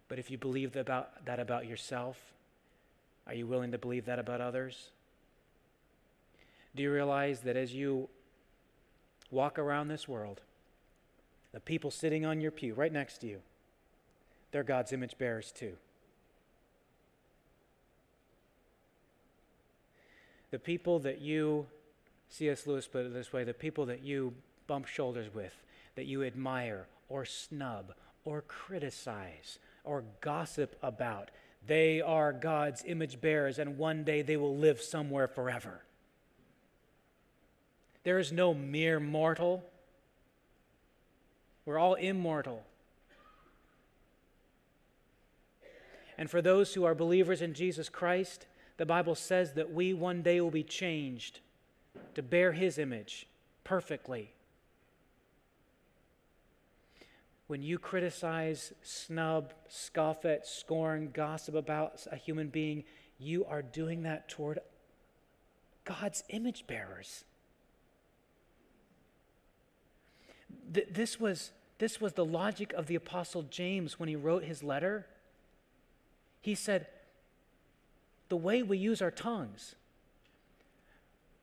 [0.08, 2.33] But if you believe about, that about yourself,
[3.28, 4.90] are you willing to believe that about others?
[6.76, 8.10] Do you realize that as you
[9.32, 10.42] walk around this world,
[11.52, 13.40] the people sitting on your pew right next to you,
[14.52, 15.74] they're God's image bearers too?
[20.52, 21.66] The people that you,
[22.30, 22.68] C.S.
[22.68, 24.34] Lewis put it this way, the people that you
[24.68, 25.54] bump shoulders with,
[25.96, 27.94] that you admire or snub
[28.26, 31.30] or criticize or gossip about,
[31.66, 35.82] they are God's image bearers, and one day they will live somewhere forever.
[38.04, 39.64] There is no mere mortal.
[41.66, 42.64] We're all immortal.
[46.18, 48.46] And for those who are believers in Jesus Christ,
[48.78, 51.40] the Bible says that we one day will be changed
[52.16, 53.28] to bear his image
[53.64, 54.33] perfectly.
[57.54, 62.84] When you criticize, snub, scoff at, scorn, gossip about a human being,
[63.20, 64.58] you are doing that toward
[65.86, 67.26] God's image bearers.
[70.74, 74.64] Th- this, was, this was the logic of the Apostle James when he wrote his
[74.64, 75.06] letter.
[76.42, 76.88] He said,
[78.30, 79.76] The way we use our tongues,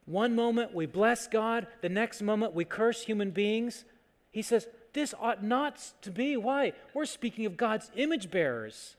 [0.05, 3.85] one moment we bless God, the next moment we curse human beings.
[4.33, 6.35] He says, this ought not to be.
[6.37, 6.73] Why?
[6.93, 8.95] We're speaking of God's image bearers.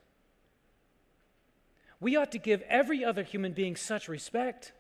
[2.01, 4.73] We ought to give every other human being such respect.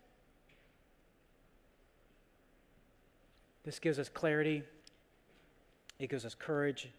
[3.65, 4.65] This gives us clarity,
[6.01, 6.91] it gives us courage,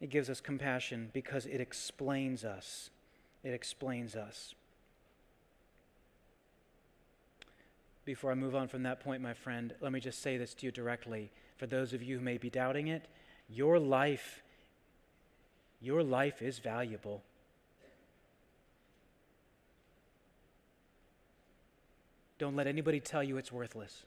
[0.00, 2.90] it gives us compassion because it explains us.
[3.42, 4.54] It explains us.
[8.04, 10.66] Before I move on from that point, my friend, let me just say this to
[10.66, 11.30] you directly.
[11.56, 13.08] For those of you who may be doubting it,
[13.52, 14.42] your life,
[15.80, 17.22] your life is valuable.
[22.38, 24.04] Don't let anybody tell you it's worthless.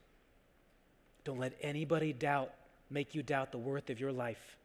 [1.24, 2.52] Don't let anybody doubt,
[2.90, 4.58] make you doubt the worth of your life.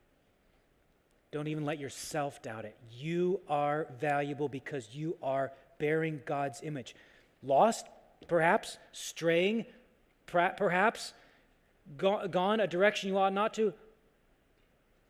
[1.31, 2.77] Don't even let yourself doubt it.
[2.91, 6.95] You are valuable because you are bearing God's image.
[7.43, 7.87] Lost,
[8.27, 9.67] perhaps, straying,
[10.27, 11.13] perhaps,
[11.99, 13.75] gone a direction you ought not to,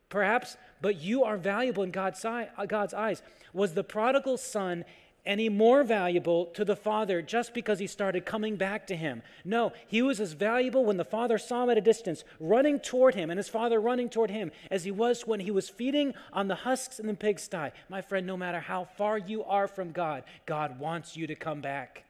[0.09, 3.23] perhaps, but you are valuable in God's, uh, God's eyes.
[3.53, 4.85] Was the prodigal son
[5.27, 9.23] any more valuable to the father just because he started coming back to him?
[9.45, 13.15] No, he was as valuable when the father saw him at a distance, running toward
[13.15, 16.49] him, and his father running toward him, as he was when he was feeding on
[16.49, 17.71] the husks in the pigsty.
[17.89, 21.61] My friend, no matter how far you are from God, God wants you to come
[21.61, 22.05] back.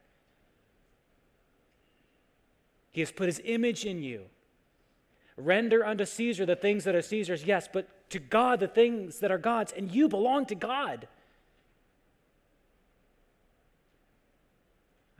[2.90, 4.22] He has put his image in you.
[5.38, 9.30] Render unto Caesar the things that are Caesar's, yes, but to God the things that
[9.30, 11.06] are God's, and you belong to God.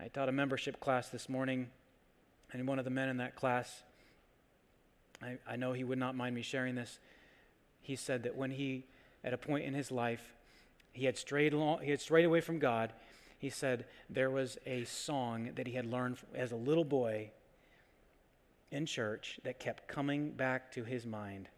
[0.01, 1.69] I taught a membership class this morning,
[2.53, 3.85] and one of the men in that class,
[5.23, 6.99] I, I know he would not mind me sharing this.
[7.81, 8.87] He said that when he,
[9.23, 10.35] at a point in his life,
[10.93, 12.93] he had strayed along, he had strayed away from God.
[13.39, 17.31] He said there was a song that he had learned as a little boy
[18.71, 21.49] in church that kept coming back to his mind.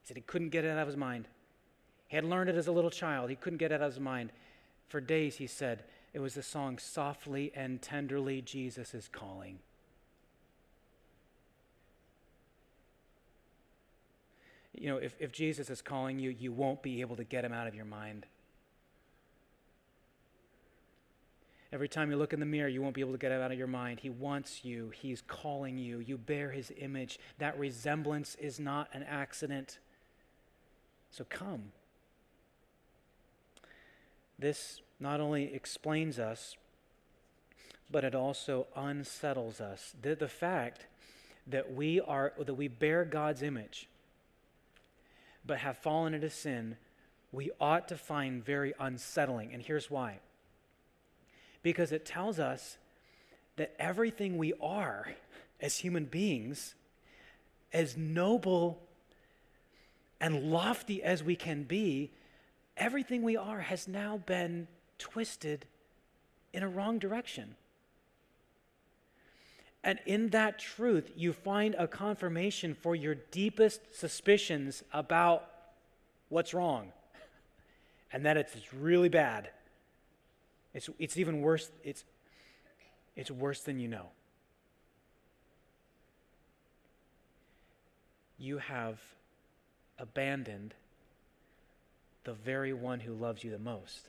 [0.00, 1.28] He said he couldn't get it out of his mind.
[2.08, 3.30] He had learned it as a little child.
[3.30, 4.32] He couldn't get it out of his mind.
[4.88, 9.58] For days, he said, it was the song Softly and Tenderly Jesus is Calling.
[14.74, 17.52] You know, if, if Jesus is calling you, you won't be able to get him
[17.52, 18.26] out of your mind.
[21.72, 23.50] Every time you look in the mirror, you won't be able to get it out
[23.50, 24.00] of your mind.
[24.00, 26.00] He wants you, He's calling you.
[26.00, 27.18] You bear His image.
[27.38, 29.78] That resemblance is not an accident.
[31.10, 31.72] So come.
[34.38, 36.56] This not only explains us,
[37.90, 39.94] but it also unsettles us.
[40.02, 40.86] The, the fact
[41.46, 43.88] that we are that we bear God's image,
[45.44, 46.76] but have fallen into sin,
[47.32, 49.52] we ought to find very unsettling.
[49.54, 50.18] And here's why
[51.62, 52.76] because it tells us
[53.56, 55.14] that everything we are
[55.60, 56.74] as human beings,
[57.72, 58.82] as noble
[60.20, 62.10] and lofty as we can be,
[62.76, 64.66] everything we are has now been
[64.98, 65.66] twisted
[66.52, 67.56] in a wrong direction.
[69.84, 75.48] And in that truth, you find a confirmation for your deepest suspicions about
[76.28, 76.92] what's wrong.
[78.12, 79.50] And that it's really bad.
[80.74, 81.70] It's, it's even worse.
[81.84, 82.04] It's,
[83.16, 84.06] it's worse than you know.
[88.38, 89.00] You have
[89.98, 90.74] abandoned
[92.24, 94.08] the very one who loves you the most.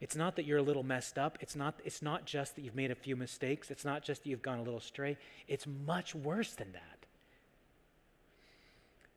[0.00, 1.38] It's not that you're a little messed up.
[1.40, 3.70] It's not, it's not just that you've made a few mistakes.
[3.70, 5.16] It's not just that you've gone a little astray.
[5.48, 6.95] It's much worse than that.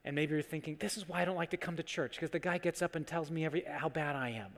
[0.06, 2.30] And maybe you're thinking, this is why I don't like to come to church, because
[2.30, 4.52] the guy gets up and tells me every, how bad I am.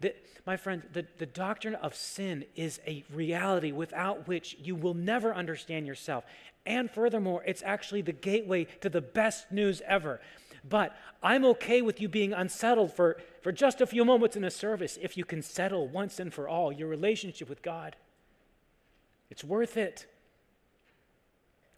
[0.00, 0.14] The,
[0.44, 5.32] my friend, the, the doctrine of sin is a reality without which you will never
[5.32, 6.24] understand yourself.
[6.66, 10.20] And furthermore, it's actually the gateway to the best news ever.
[10.68, 14.50] But I'm okay with you being unsettled for, for just a few moments in a
[14.50, 17.96] service if you can settle once and for all your relationship with God.
[19.30, 20.06] It's worth it.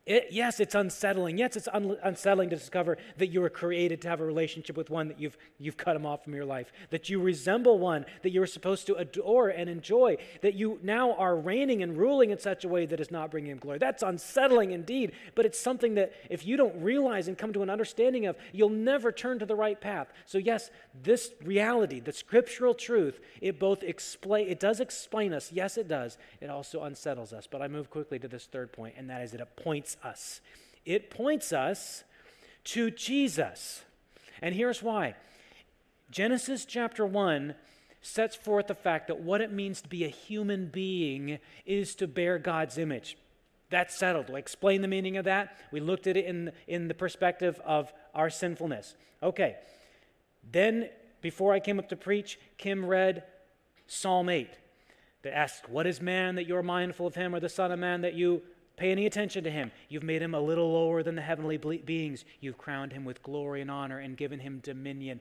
[0.07, 1.37] It, yes, it's unsettling.
[1.37, 4.89] Yes, it's un- unsettling to discover that you were created to have a relationship with
[4.89, 8.31] one that you've, you've cut him off from your life, that you resemble one that
[8.31, 12.39] you were supposed to adore and enjoy, that you now are reigning and ruling in
[12.39, 13.79] such a way that is not bringing him glory.
[13.79, 17.71] That's unsettling indeed, but it's something that if you don't realize and come to an
[17.71, 20.13] understanding of, you'll never turn to the right path.
[20.25, 20.71] So, yes,
[21.03, 25.51] this reality, the scriptural truth, it both explain, it does explain us.
[25.51, 26.17] Yes, it does.
[26.41, 27.49] It also unsettles us.
[27.51, 30.41] But I move quickly to this third point, and that is that it points us.
[30.85, 32.05] It points us
[32.65, 33.85] to Jesus.
[34.43, 35.15] And here's why
[36.11, 37.55] Genesis chapter 1
[38.01, 42.07] sets forth the fact that what it means to be a human being is to
[42.07, 43.17] bear God's image.
[43.69, 44.31] That's settled.
[44.31, 45.57] We explain the meaning of that.
[45.73, 48.95] We looked at it in, in the perspective of our sinfulness.
[49.23, 49.57] Okay.
[50.51, 50.89] Then,
[51.21, 53.25] before I came up to preach, Kim read
[53.89, 54.51] Psalm 8
[55.23, 58.03] that asks, What is man that you're mindful of him, or the Son of Man
[58.03, 58.43] that you
[58.77, 59.73] Pay any attention to him.
[59.89, 62.25] You've made him a little lower than the heavenly beings.
[62.41, 65.21] You've crowned him with glory and honor and given him dominion.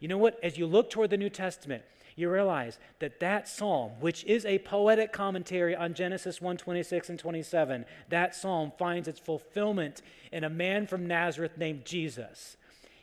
[0.00, 0.38] You know what?
[0.42, 1.82] As you look toward the New Testament,
[2.16, 7.18] you realize that that psalm, which is a poetic commentary on Genesis 1 26 and
[7.18, 12.56] 27, that psalm finds its fulfillment in a man from Nazareth named Jesus.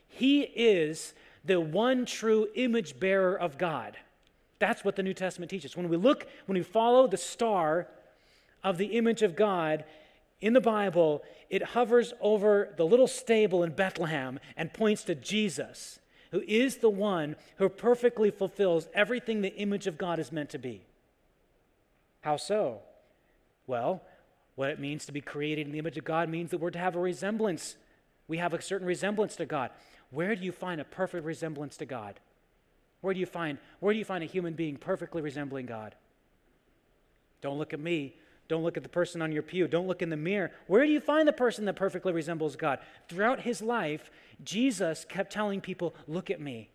[0.06, 3.96] He is the one true image bearer of God.
[4.58, 5.76] That's what the New Testament teaches.
[5.76, 7.88] When we look, when we follow the star
[8.62, 9.84] of the image of God
[10.40, 15.98] in the Bible, it hovers over the little stable in Bethlehem and points to Jesus,
[16.30, 20.58] who is the one who perfectly fulfills everything the image of God is meant to
[20.58, 20.82] be.
[22.20, 22.80] How so?
[23.66, 24.02] Well,
[24.54, 26.78] what it means to be created in the image of God means that we're to
[26.78, 27.76] have a resemblance.
[28.26, 29.70] We have a certain resemblance to God.
[30.10, 32.20] Where do you find a perfect resemblance to God?
[33.00, 35.94] Where do you find, where do you find a human being perfectly resembling God?
[37.40, 38.16] Don't look at me.
[38.48, 39.68] Don't look at the person on your pew.
[39.68, 40.50] Don't look in the mirror.
[40.66, 42.78] Where do you find the person that perfectly resembles God?
[43.08, 44.10] Throughout his life,
[44.42, 46.70] Jesus kept telling people, Look at me.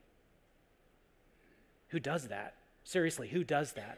[1.90, 2.56] Who does that?
[2.84, 3.98] Seriously, who does that?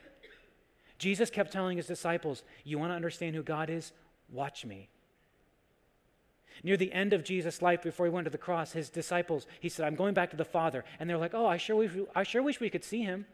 [0.97, 3.91] Jesus kept telling his disciples, You want to understand who God is?
[4.31, 4.87] Watch me.
[6.63, 9.67] Near the end of Jesus' life, before he went to the cross, his disciples, he
[9.67, 10.85] said, I'm going back to the Father.
[10.97, 13.25] And they're like, Oh, I sure wish, I sure wish we could see him.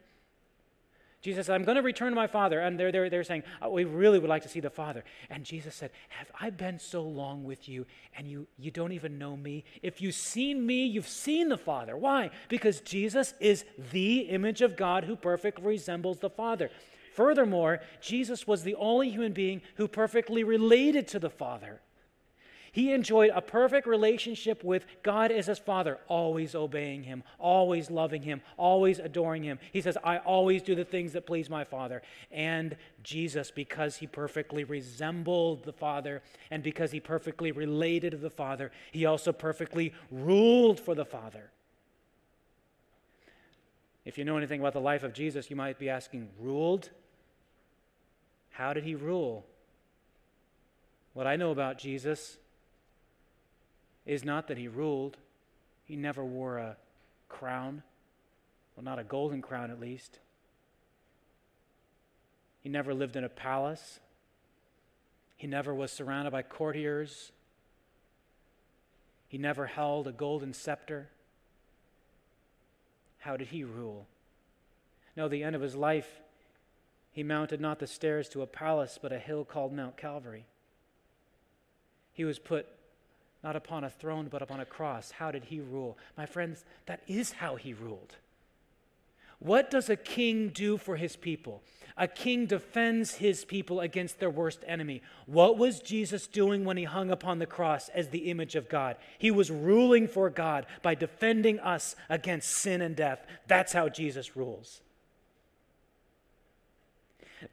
[1.22, 2.58] Jesus said, I'm going to return to my Father.
[2.58, 5.04] And they're, they're, they're saying, oh, We really would like to see the Father.
[5.30, 9.18] And Jesus said, Have I been so long with you and you, you don't even
[9.18, 9.64] know me?
[9.82, 11.96] If you've seen me, you've seen the Father.
[11.96, 12.30] Why?
[12.48, 16.70] Because Jesus is the image of God who perfectly resembles the Father.
[17.14, 21.80] Furthermore, Jesus was the only human being who perfectly related to the Father.
[22.72, 28.22] He enjoyed a perfect relationship with God as his father, always obeying him, always loving
[28.22, 29.58] him, always adoring him.
[29.72, 32.00] He says, I always do the things that please my father.
[32.30, 38.30] And Jesus, because he perfectly resembled the father and because he perfectly related to the
[38.30, 41.50] father, he also perfectly ruled for the father.
[44.06, 46.88] If you know anything about the life of Jesus, you might be asking, ruled?
[48.52, 49.44] How did he rule?
[51.12, 52.38] What I know about Jesus
[54.06, 55.16] is not that he ruled.
[55.84, 56.76] He never wore a
[57.28, 57.82] crown,
[58.76, 60.18] well, not a golden crown at least.
[62.62, 64.00] He never lived in a palace.
[65.36, 67.32] He never was surrounded by courtiers.
[69.28, 71.08] He never held a golden scepter.
[73.20, 74.06] How did he rule?
[75.16, 76.20] No, the end of his life,
[77.12, 80.46] he mounted not the stairs to a palace, but a hill called Mount Calvary.
[82.12, 82.66] He was put
[83.42, 85.10] not upon a throne, but upon a cross.
[85.10, 85.98] How did he rule?
[86.16, 88.16] My friends, that is how he ruled.
[89.38, 91.62] What does a king do for his people?
[91.96, 95.02] A king defends his people against their worst enemy.
[95.26, 98.96] What was Jesus doing when he hung upon the cross as the image of God?
[99.18, 103.26] He was ruling for God by defending us against sin and death.
[103.48, 104.80] That's how Jesus rules.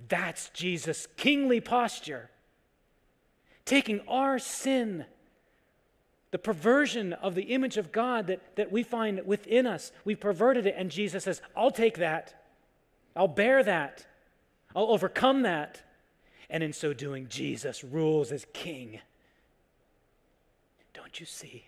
[0.08, 2.30] That's Jesus' kingly posture.
[3.66, 5.06] Taking our sin,
[6.32, 10.66] the perversion of the image of God that, that we find within us, we've perverted
[10.66, 12.46] it, and Jesus says, I'll take that.
[13.16, 14.06] I'll bear that.
[14.76, 15.82] I'll overcome that.
[16.50, 19.00] And in so doing, Jesus rules as king.
[20.94, 21.66] Don't you see?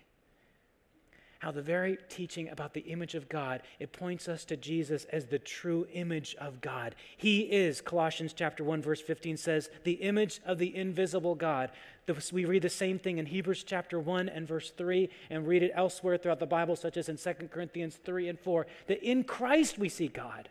[1.41, 5.25] How the very teaching about the image of God, it points us to Jesus as
[5.25, 6.93] the true image of God.
[7.17, 11.71] He is, Colossians chapter 1 verse 15 says, the image of the invisible God.
[12.31, 15.71] We read the same thing in Hebrews chapter 1 and verse 3 and read it
[15.73, 19.79] elsewhere throughout the Bible such as in 2 Corinthians 3 and 4 that in Christ
[19.79, 20.47] we see God.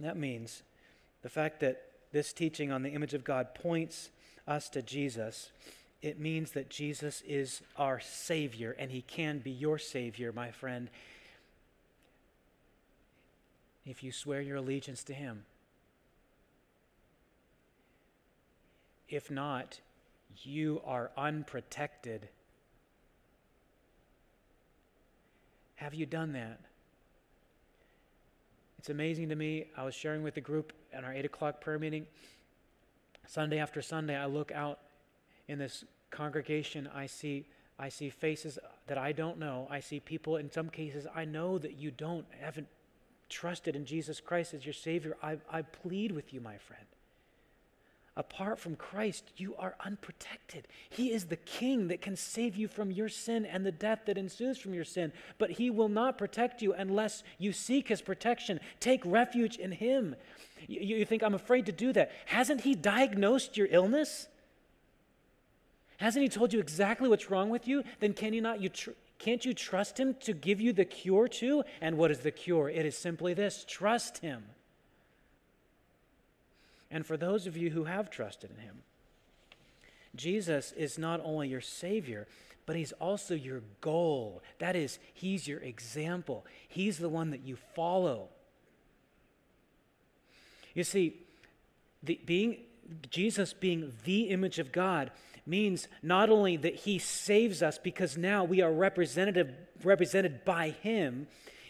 [0.00, 0.64] That means
[1.22, 1.80] the fact that
[2.12, 4.10] this teaching on the image of God points
[4.46, 5.50] us to Jesus
[6.04, 10.90] it means that Jesus is our Savior, and He can be your Savior, my friend,
[13.86, 15.46] if you swear your allegiance to Him.
[19.08, 19.80] If not,
[20.42, 22.28] you are unprotected.
[25.76, 26.60] Have you done that?
[28.78, 29.68] It's amazing to me.
[29.74, 32.06] I was sharing with the group at our 8 o'clock prayer meeting.
[33.26, 34.80] Sunday after Sunday, I look out
[35.48, 35.84] in this
[36.14, 37.44] congregation, I see,
[37.78, 39.66] I see faces that I don't know.
[39.70, 42.68] I see people, in some cases, I know that you don't, haven't
[43.28, 45.16] trusted in Jesus Christ as your Savior.
[45.22, 46.86] I, I plead with you, my friend.
[48.16, 50.68] Apart from Christ, you are unprotected.
[50.88, 54.16] He is the King that can save you from your sin and the death that
[54.16, 55.12] ensues from your sin.
[55.36, 58.60] But He will not protect you unless you seek His protection.
[58.78, 60.14] Take refuge in Him.
[60.68, 62.12] You, you think, I'm afraid to do that.
[62.26, 64.28] Hasn't He diagnosed your illness?
[65.98, 67.84] Hasn't he told you exactly what's wrong with you?
[68.00, 71.28] Then can you not you tr- can't you trust him to give you the cure
[71.28, 71.62] too?
[71.80, 72.68] And what is the cure?
[72.68, 74.44] It is simply this, trust him.
[76.90, 78.82] And for those of you who have trusted in him,
[80.14, 82.26] Jesus is not only your savior,
[82.66, 84.42] but he's also your goal.
[84.58, 86.46] That is, he's your example.
[86.68, 88.28] He's the one that you follow.
[90.74, 91.22] You see,
[92.02, 92.58] the, being
[93.10, 95.10] Jesus being the image of God
[95.46, 99.50] means not only that he saves us because now we are representative,
[99.82, 101.26] represented by him,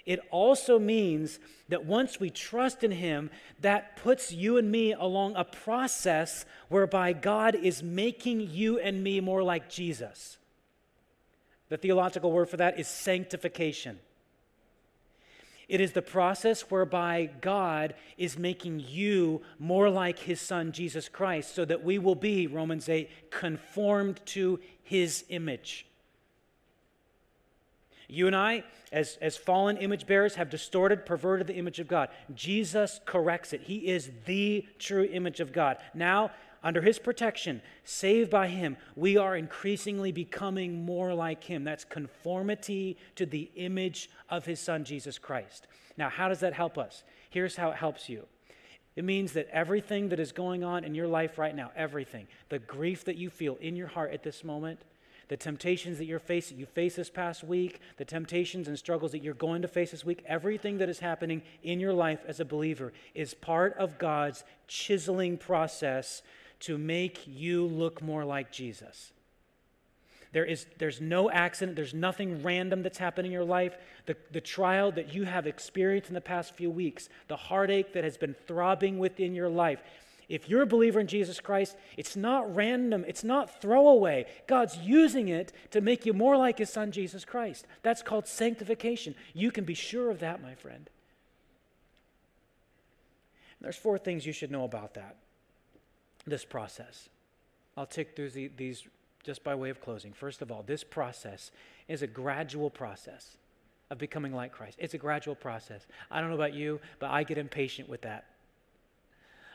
[0.06, 5.34] it also means that once we trust in him, that puts you and me along
[5.34, 10.36] a process whereby God is making you and me more like Jesus.
[11.70, 13.98] The theological word for that is sanctification.
[15.68, 21.54] It is the process whereby God is making you more like his son, Jesus Christ,
[21.54, 25.86] so that we will be, Romans 8, conformed to his image.
[28.06, 32.10] You and I, as, as fallen image bearers, have distorted, perverted the image of God.
[32.34, 33.62] Jesus corrects it.
[33.62, 35.78] He is the true image of God.
[35.94, 36.30] Now,
[36.64, 41.62] under his protection, saved by him, we are increasingly becoming more like him.
[41.62, 45.66] That's conformity to the image of his son, Jesus Christ.
[45.98, 47.04] Now, how does that help us?
[47.28, 48.26] Here's how it helps you.
[48.96, 52.60] It means that everything that is going on in your life right now, everything, the
[52.60, 54.80] grief that you feel in your heart at this moment,
[55.28, 59.22] the temptations that you're facing, you face this past week, the temptations and struggles that
[59.22, 62.44] you're going to face this week, everything that is happening in your life as a
[62.44, 66.22] believer is part of God's chiseling process
[66.60, 69.12] to make you look more like Jesus.
[70.32, 73.76] There is, there's no accident, there's nothing random that's happened in your life.
[74.06, 78.02] The, the trial that you have experienced in the past few weeks, the heartache that
[78.02, 79.80] has been throbbing within your life,
[80.28, 84.26] if you're a believer in Jesus Christ, it's not random, it's not throwaway.
[84.48, 87.66] God's using it to make you more like His Son, Jesus Christ.
[87.82, 89.14] That's called sanctification.
[89.34, 90.90] You can be sure of that, my friend.
[93.60, 95.16] There's four things you should know about that
[96.26, 97.08] this process.
[97.76, 98.84] I'll tick through the, these
[99.24, 100.12] just by way of closing.
[100.12, 101.50] First of all, this process
[101.88, 103.36] is a gradual process
[103.90, 104.76] of becoming like Christ.
[104.80, 105.86] It's a gradual process.
[106.10, 108.26] I don't know about you, but I get impatient with that.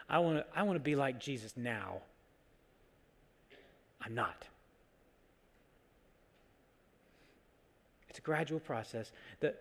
[0.10, 2.02] I want to I want to be like Jesus now.
[4.02, 4.48] I'm not.
[8.10, 9.12] It's a gradual process.
[9.40, 9.54] The,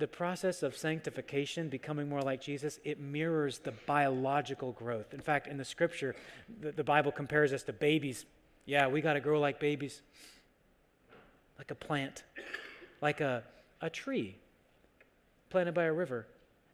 [0.00, 5.14] the process of sanctification, becoming more like Jesus, it mirrors the biological growth.
[5.14, 6.16] In fact, in the scripture,
[6.60, 8.26] the, the Bible compares us to babies.
[8.66, 10.02] Yeah, we got to grow like babies,
[11.58, 12.24] like a plant,
[13.00, 13.44] like a,
[13.80, 14.36] a tree.
[15.50, 16.26] planted by a river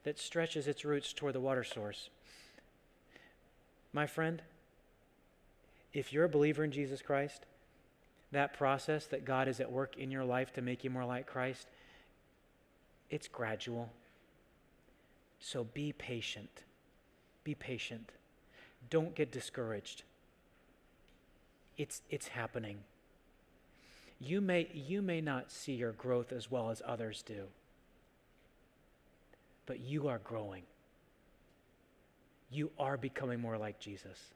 [0.04, 2.10] that stretches its roots toward the water source.
[3.92, 4.42] My friend,
[5.92, 7.46] if you're a believer in Jesus Christ,
[8.30, 11.26] that process that God is at work in your life to make you more like
[11.26, 11.66] Christ,
[13.10, 13.90] it's gradual.
[15.38, 16.64] So be patient.
[17.44, 18.10] Be patient.
[18.90, 20.02] Don't get discouraged.
[21.76, 22.78] It's, it's happening.
[24.18, 27.44] You may, you may not see your growth as well as others do,
[29.66, 30.62] but you are growing.
[32.50, 34.30] You are becoming more like Jesus.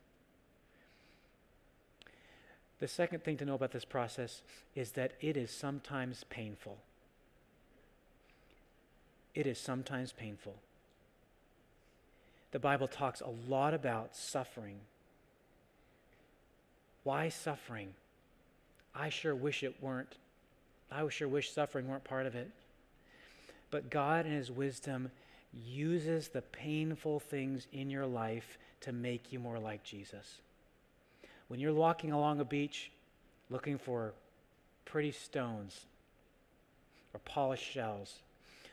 [2.78, 4.42] The second thing to know about this process
[4.74, 6.78] is that it is sometimes painful.
[9.34, 10.56] It is sometimes painful.
[12.52, 14.80] The Bible talks a lot about suffering.
[17.04, 17.94] Why suffering?
[18.94, 20.16] I sure wish it weren't.
[20.90, 22.50] I sure wish suffering weren't part of it.
[23.70, 25.10] But God, in His wisdom,
[25.52, 30.40] uses the painful things in your life to make you more like Jesus.
[31.48, 32.90] When you're walking along a beach
[33.48, 34.12] looking for
[34.84, 35.86] pretty stones
[37.12, 38.20] or polished shells,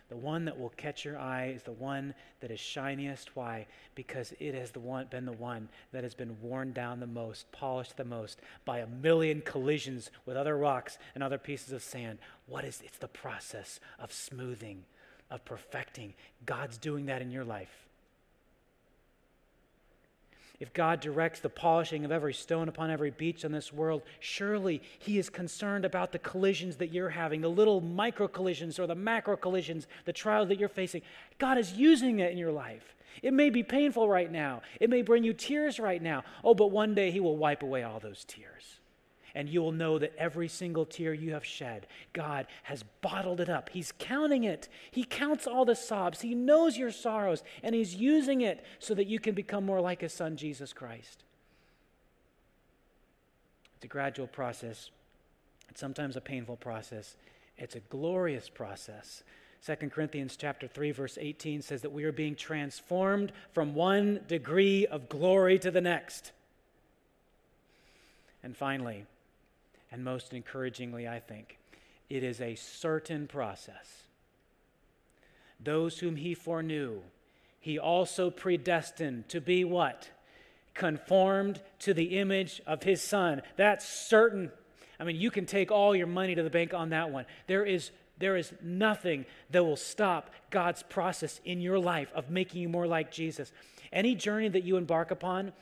[0.10, 3.36] the one that will catch your eye is the one that is shiniest.
[3.36, 3.68] Why?
[3.95, 7.51] Because it has the one, been the one that has been worn down the most,
[7.51, 12.20] polished the most by a million collisions with other rocks and other pieces of sand.
[12.45, 14.86] What is it's the process of smoothing,
[15.30, 16.14] of perfecting.
[16.45, 17.86] God's doing that in your life
[20.60, 24.82] if God directs the polishing of every stone upon every beach in this world, surely
[24.97, 28.95] He is concerned about the collisions that you're having, the little micro collisions or the
[28.95, 31.03] macro collisions, the trials that you're facing.
[31.38, 32.95] God is using it in your life.
[33.22, 36.24] It may be painful right now, it may bring you tears right now.
[36.43, 38.76] Oh, but one day He will wipe away all those tears
[39.38, 43.49] and you will know that every single tear you have shed, God has bottled it
[43.49, 43.69] up.
[43.69, 44.67] He's counting it.
[44.89, 46.21] He counts all the sobs.
[46.21, 50.01] He knows your sorrows, and He's using it so that you can become more like
[50.01, 51.23] His Son, Jesus Christ.
[53.75, 54.89] It's a gradual process,
[55.69, 57.15] it's sometimes a painful process,
[57.59, 59.21] it's a glorious process.
[59.63, 64.88] 2 Corinthians chapter 3 verse 18 says that we are being transformed from one degree
[64.88, 66.31] of glory to the next.
[68.41, 69.05] And finally,
[69.91, 71.57] and most encouragingly, I think,
[72.09, 74.03] it is a certain process.
[75.59, 77.01] Those whom he foreknew,
[77.59, 80.09] he also predestined to be what?
[80.73, 83.41] Conformed to the image of his son.
[83.55, 84.51] That's certain.
[84.99, 87.25] I mean, you can take all your money to the bank on that one.
[87.47, 92.61] There is, there is nothing that will stop God's process in your life of making
[92.61, 93.51] you more like Jesus.
[93.91, 95.53] Any journey that you embark upon,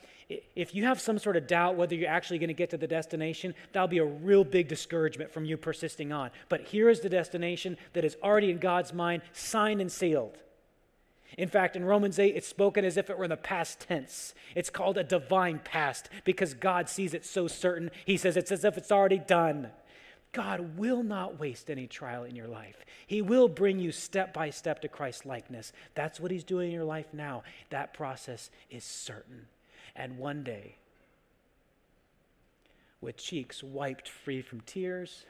[0.55, 2.87] if you have some sort of doubt whether you're actually going to get to the
[2.87, 6.31] destination, that'll be a real big discouragement from you persisting on.
[6.49, 10.37] But here is the destination that is already in God's mind, signed and sealed.
[11.37, 14.33] In fact, in Romans 8, it's spoken as if it were in the past tense.
[14.55, 17.91] It's called a divine past because God sees it so certain.
[18.05, 19.71] He says it's as if it's already done.
[20.35, 22.83] God will not waste any trial in your life.
[23.07, 25.71] He will bring you step by step to Christ likeness.
[25.93, 27.43] That's what He's doing in your life now.
[27.69, 29.47] That process is certain.
[29.95, 30.75] And one day,
[32.99, 35.25] with cheeks wiped free from tears,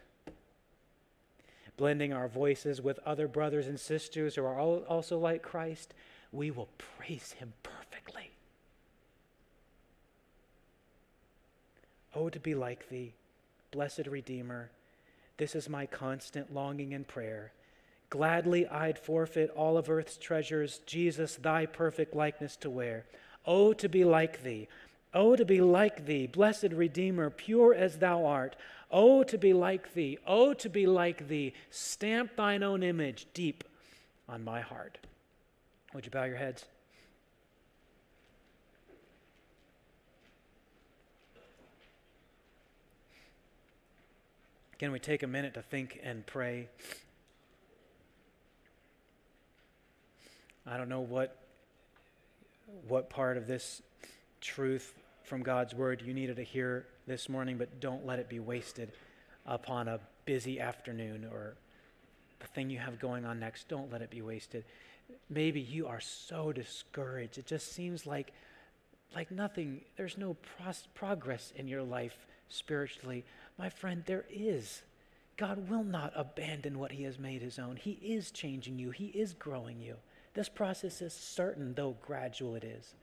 [1.77, 5.93] blending our voices with other brothers and sisters who are also like Christ,
[6.31, 8.31] we will praise Him perfectly.
[12.15, 13.13] Oh, to be like Thee,
[13.69, 14.71] blessed Redeemer.
[15.37, 17.51] This is my constant longing and prayer.
[18.09, 23.05] Gladly I'd forfeit all of earth's treasures, Jesus, thy perfect likeness to wear.
[23.45, 24.67] Oh, to be like thee.
[25.13, 28.55] Oh, to be like thee, blessed Redeemer, pure as thou art.
[28.91, 30.17] Oh, to be like thee.
[30.27, 31.53] Oh, to be like thee.
[31.69, 33.63] Stamp thine own image deep
[34.27, 34.97] on my heart.
[35.93, 36.65] Would you bow your heads?
[44.77, 46.67] Can we take a minute to think and pray?
[50.67, 51.37] I don't know what
[52.87, 53.81] what part of this
[54.41, 58.39] truth from God's word you needed to hear this morning, but don't let it be
[58.39, 58.91] wasted
[59.45, 61.55] upon a busy afternoon or
[62.39, 63.69] the thing you have going on next.
[63.69, 64.65] Don't let it be wasted.
[65.29, 67.37] Maybe you are so discouraged.
[67.37, 68.33] It just seems like
[69.15, 73.23] like nothing, there's no pros- progress in your life spiritually.
[73.57, 74.81] My friend, there is.
[75.37, 77.75] God will not abandon what He has made His own.
[77.75, 79.95] He is changing you, He is growing you.
[80.33, 82.93] This process is certain, though gradual it is.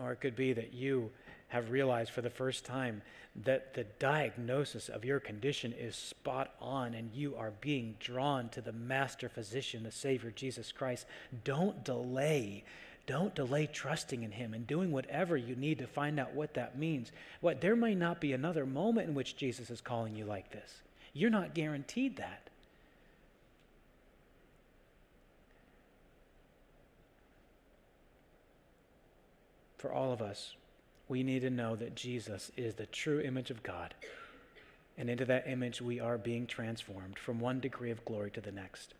[0.00, 1.10] Or it could be that you
[1.48, 3.02] have realized for the first time
[3.44, 8.60] that the diagnosis of your condition is spot on and you are being drawn to
[8.60, 11.06] the master physician, the Savior Jesus Christ,
[11.44, 12.64] don't delay.
[13.12, 16.78] Don't delay trusting in him and doing whatever you need to find out what that
[16.78, 17.12] means.
[17.42, 20.80] What there may not be another moment in which Jesus is calling you like this.
[21.12, 22.48] You're not guaranteed that.
[29.76, 30.54] For all of us,
[31.06, 33.94] we need to know that Jesus is the true image of God.
[34.96, 38.52] And into that image, we are being transformed from one degree of glory to the
[38.52, 38.94] next.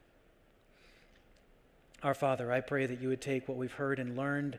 [2.03, 4.59] Our Father, I pray that you would take what we've heard and learned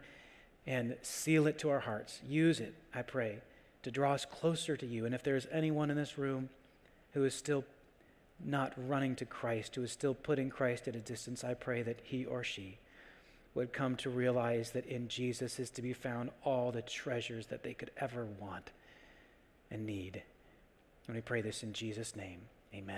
[0.66, 2.22] and seal it to our hearts.
[2.28, 3.40] Use it, I pray,
[3.84, 5.06] to draw us closer to you.
[5.06, 6.50] And if there's anyone in this room
[7.14, 7.66] who is still
[8.44, 12.00] not running to Christ, who is still putting Christ at a distance, I pray that
[12.04, 12.78] he or she
[13.56, 17.64] would come to realize that in Jesus is to be found all the treasures that
[17.64, 18.72] they could ever want
[19.70, 20.24] and need.
[21.08, 22.40] And we pray this in Jesus' name.
[22.74, 22.92] Amen.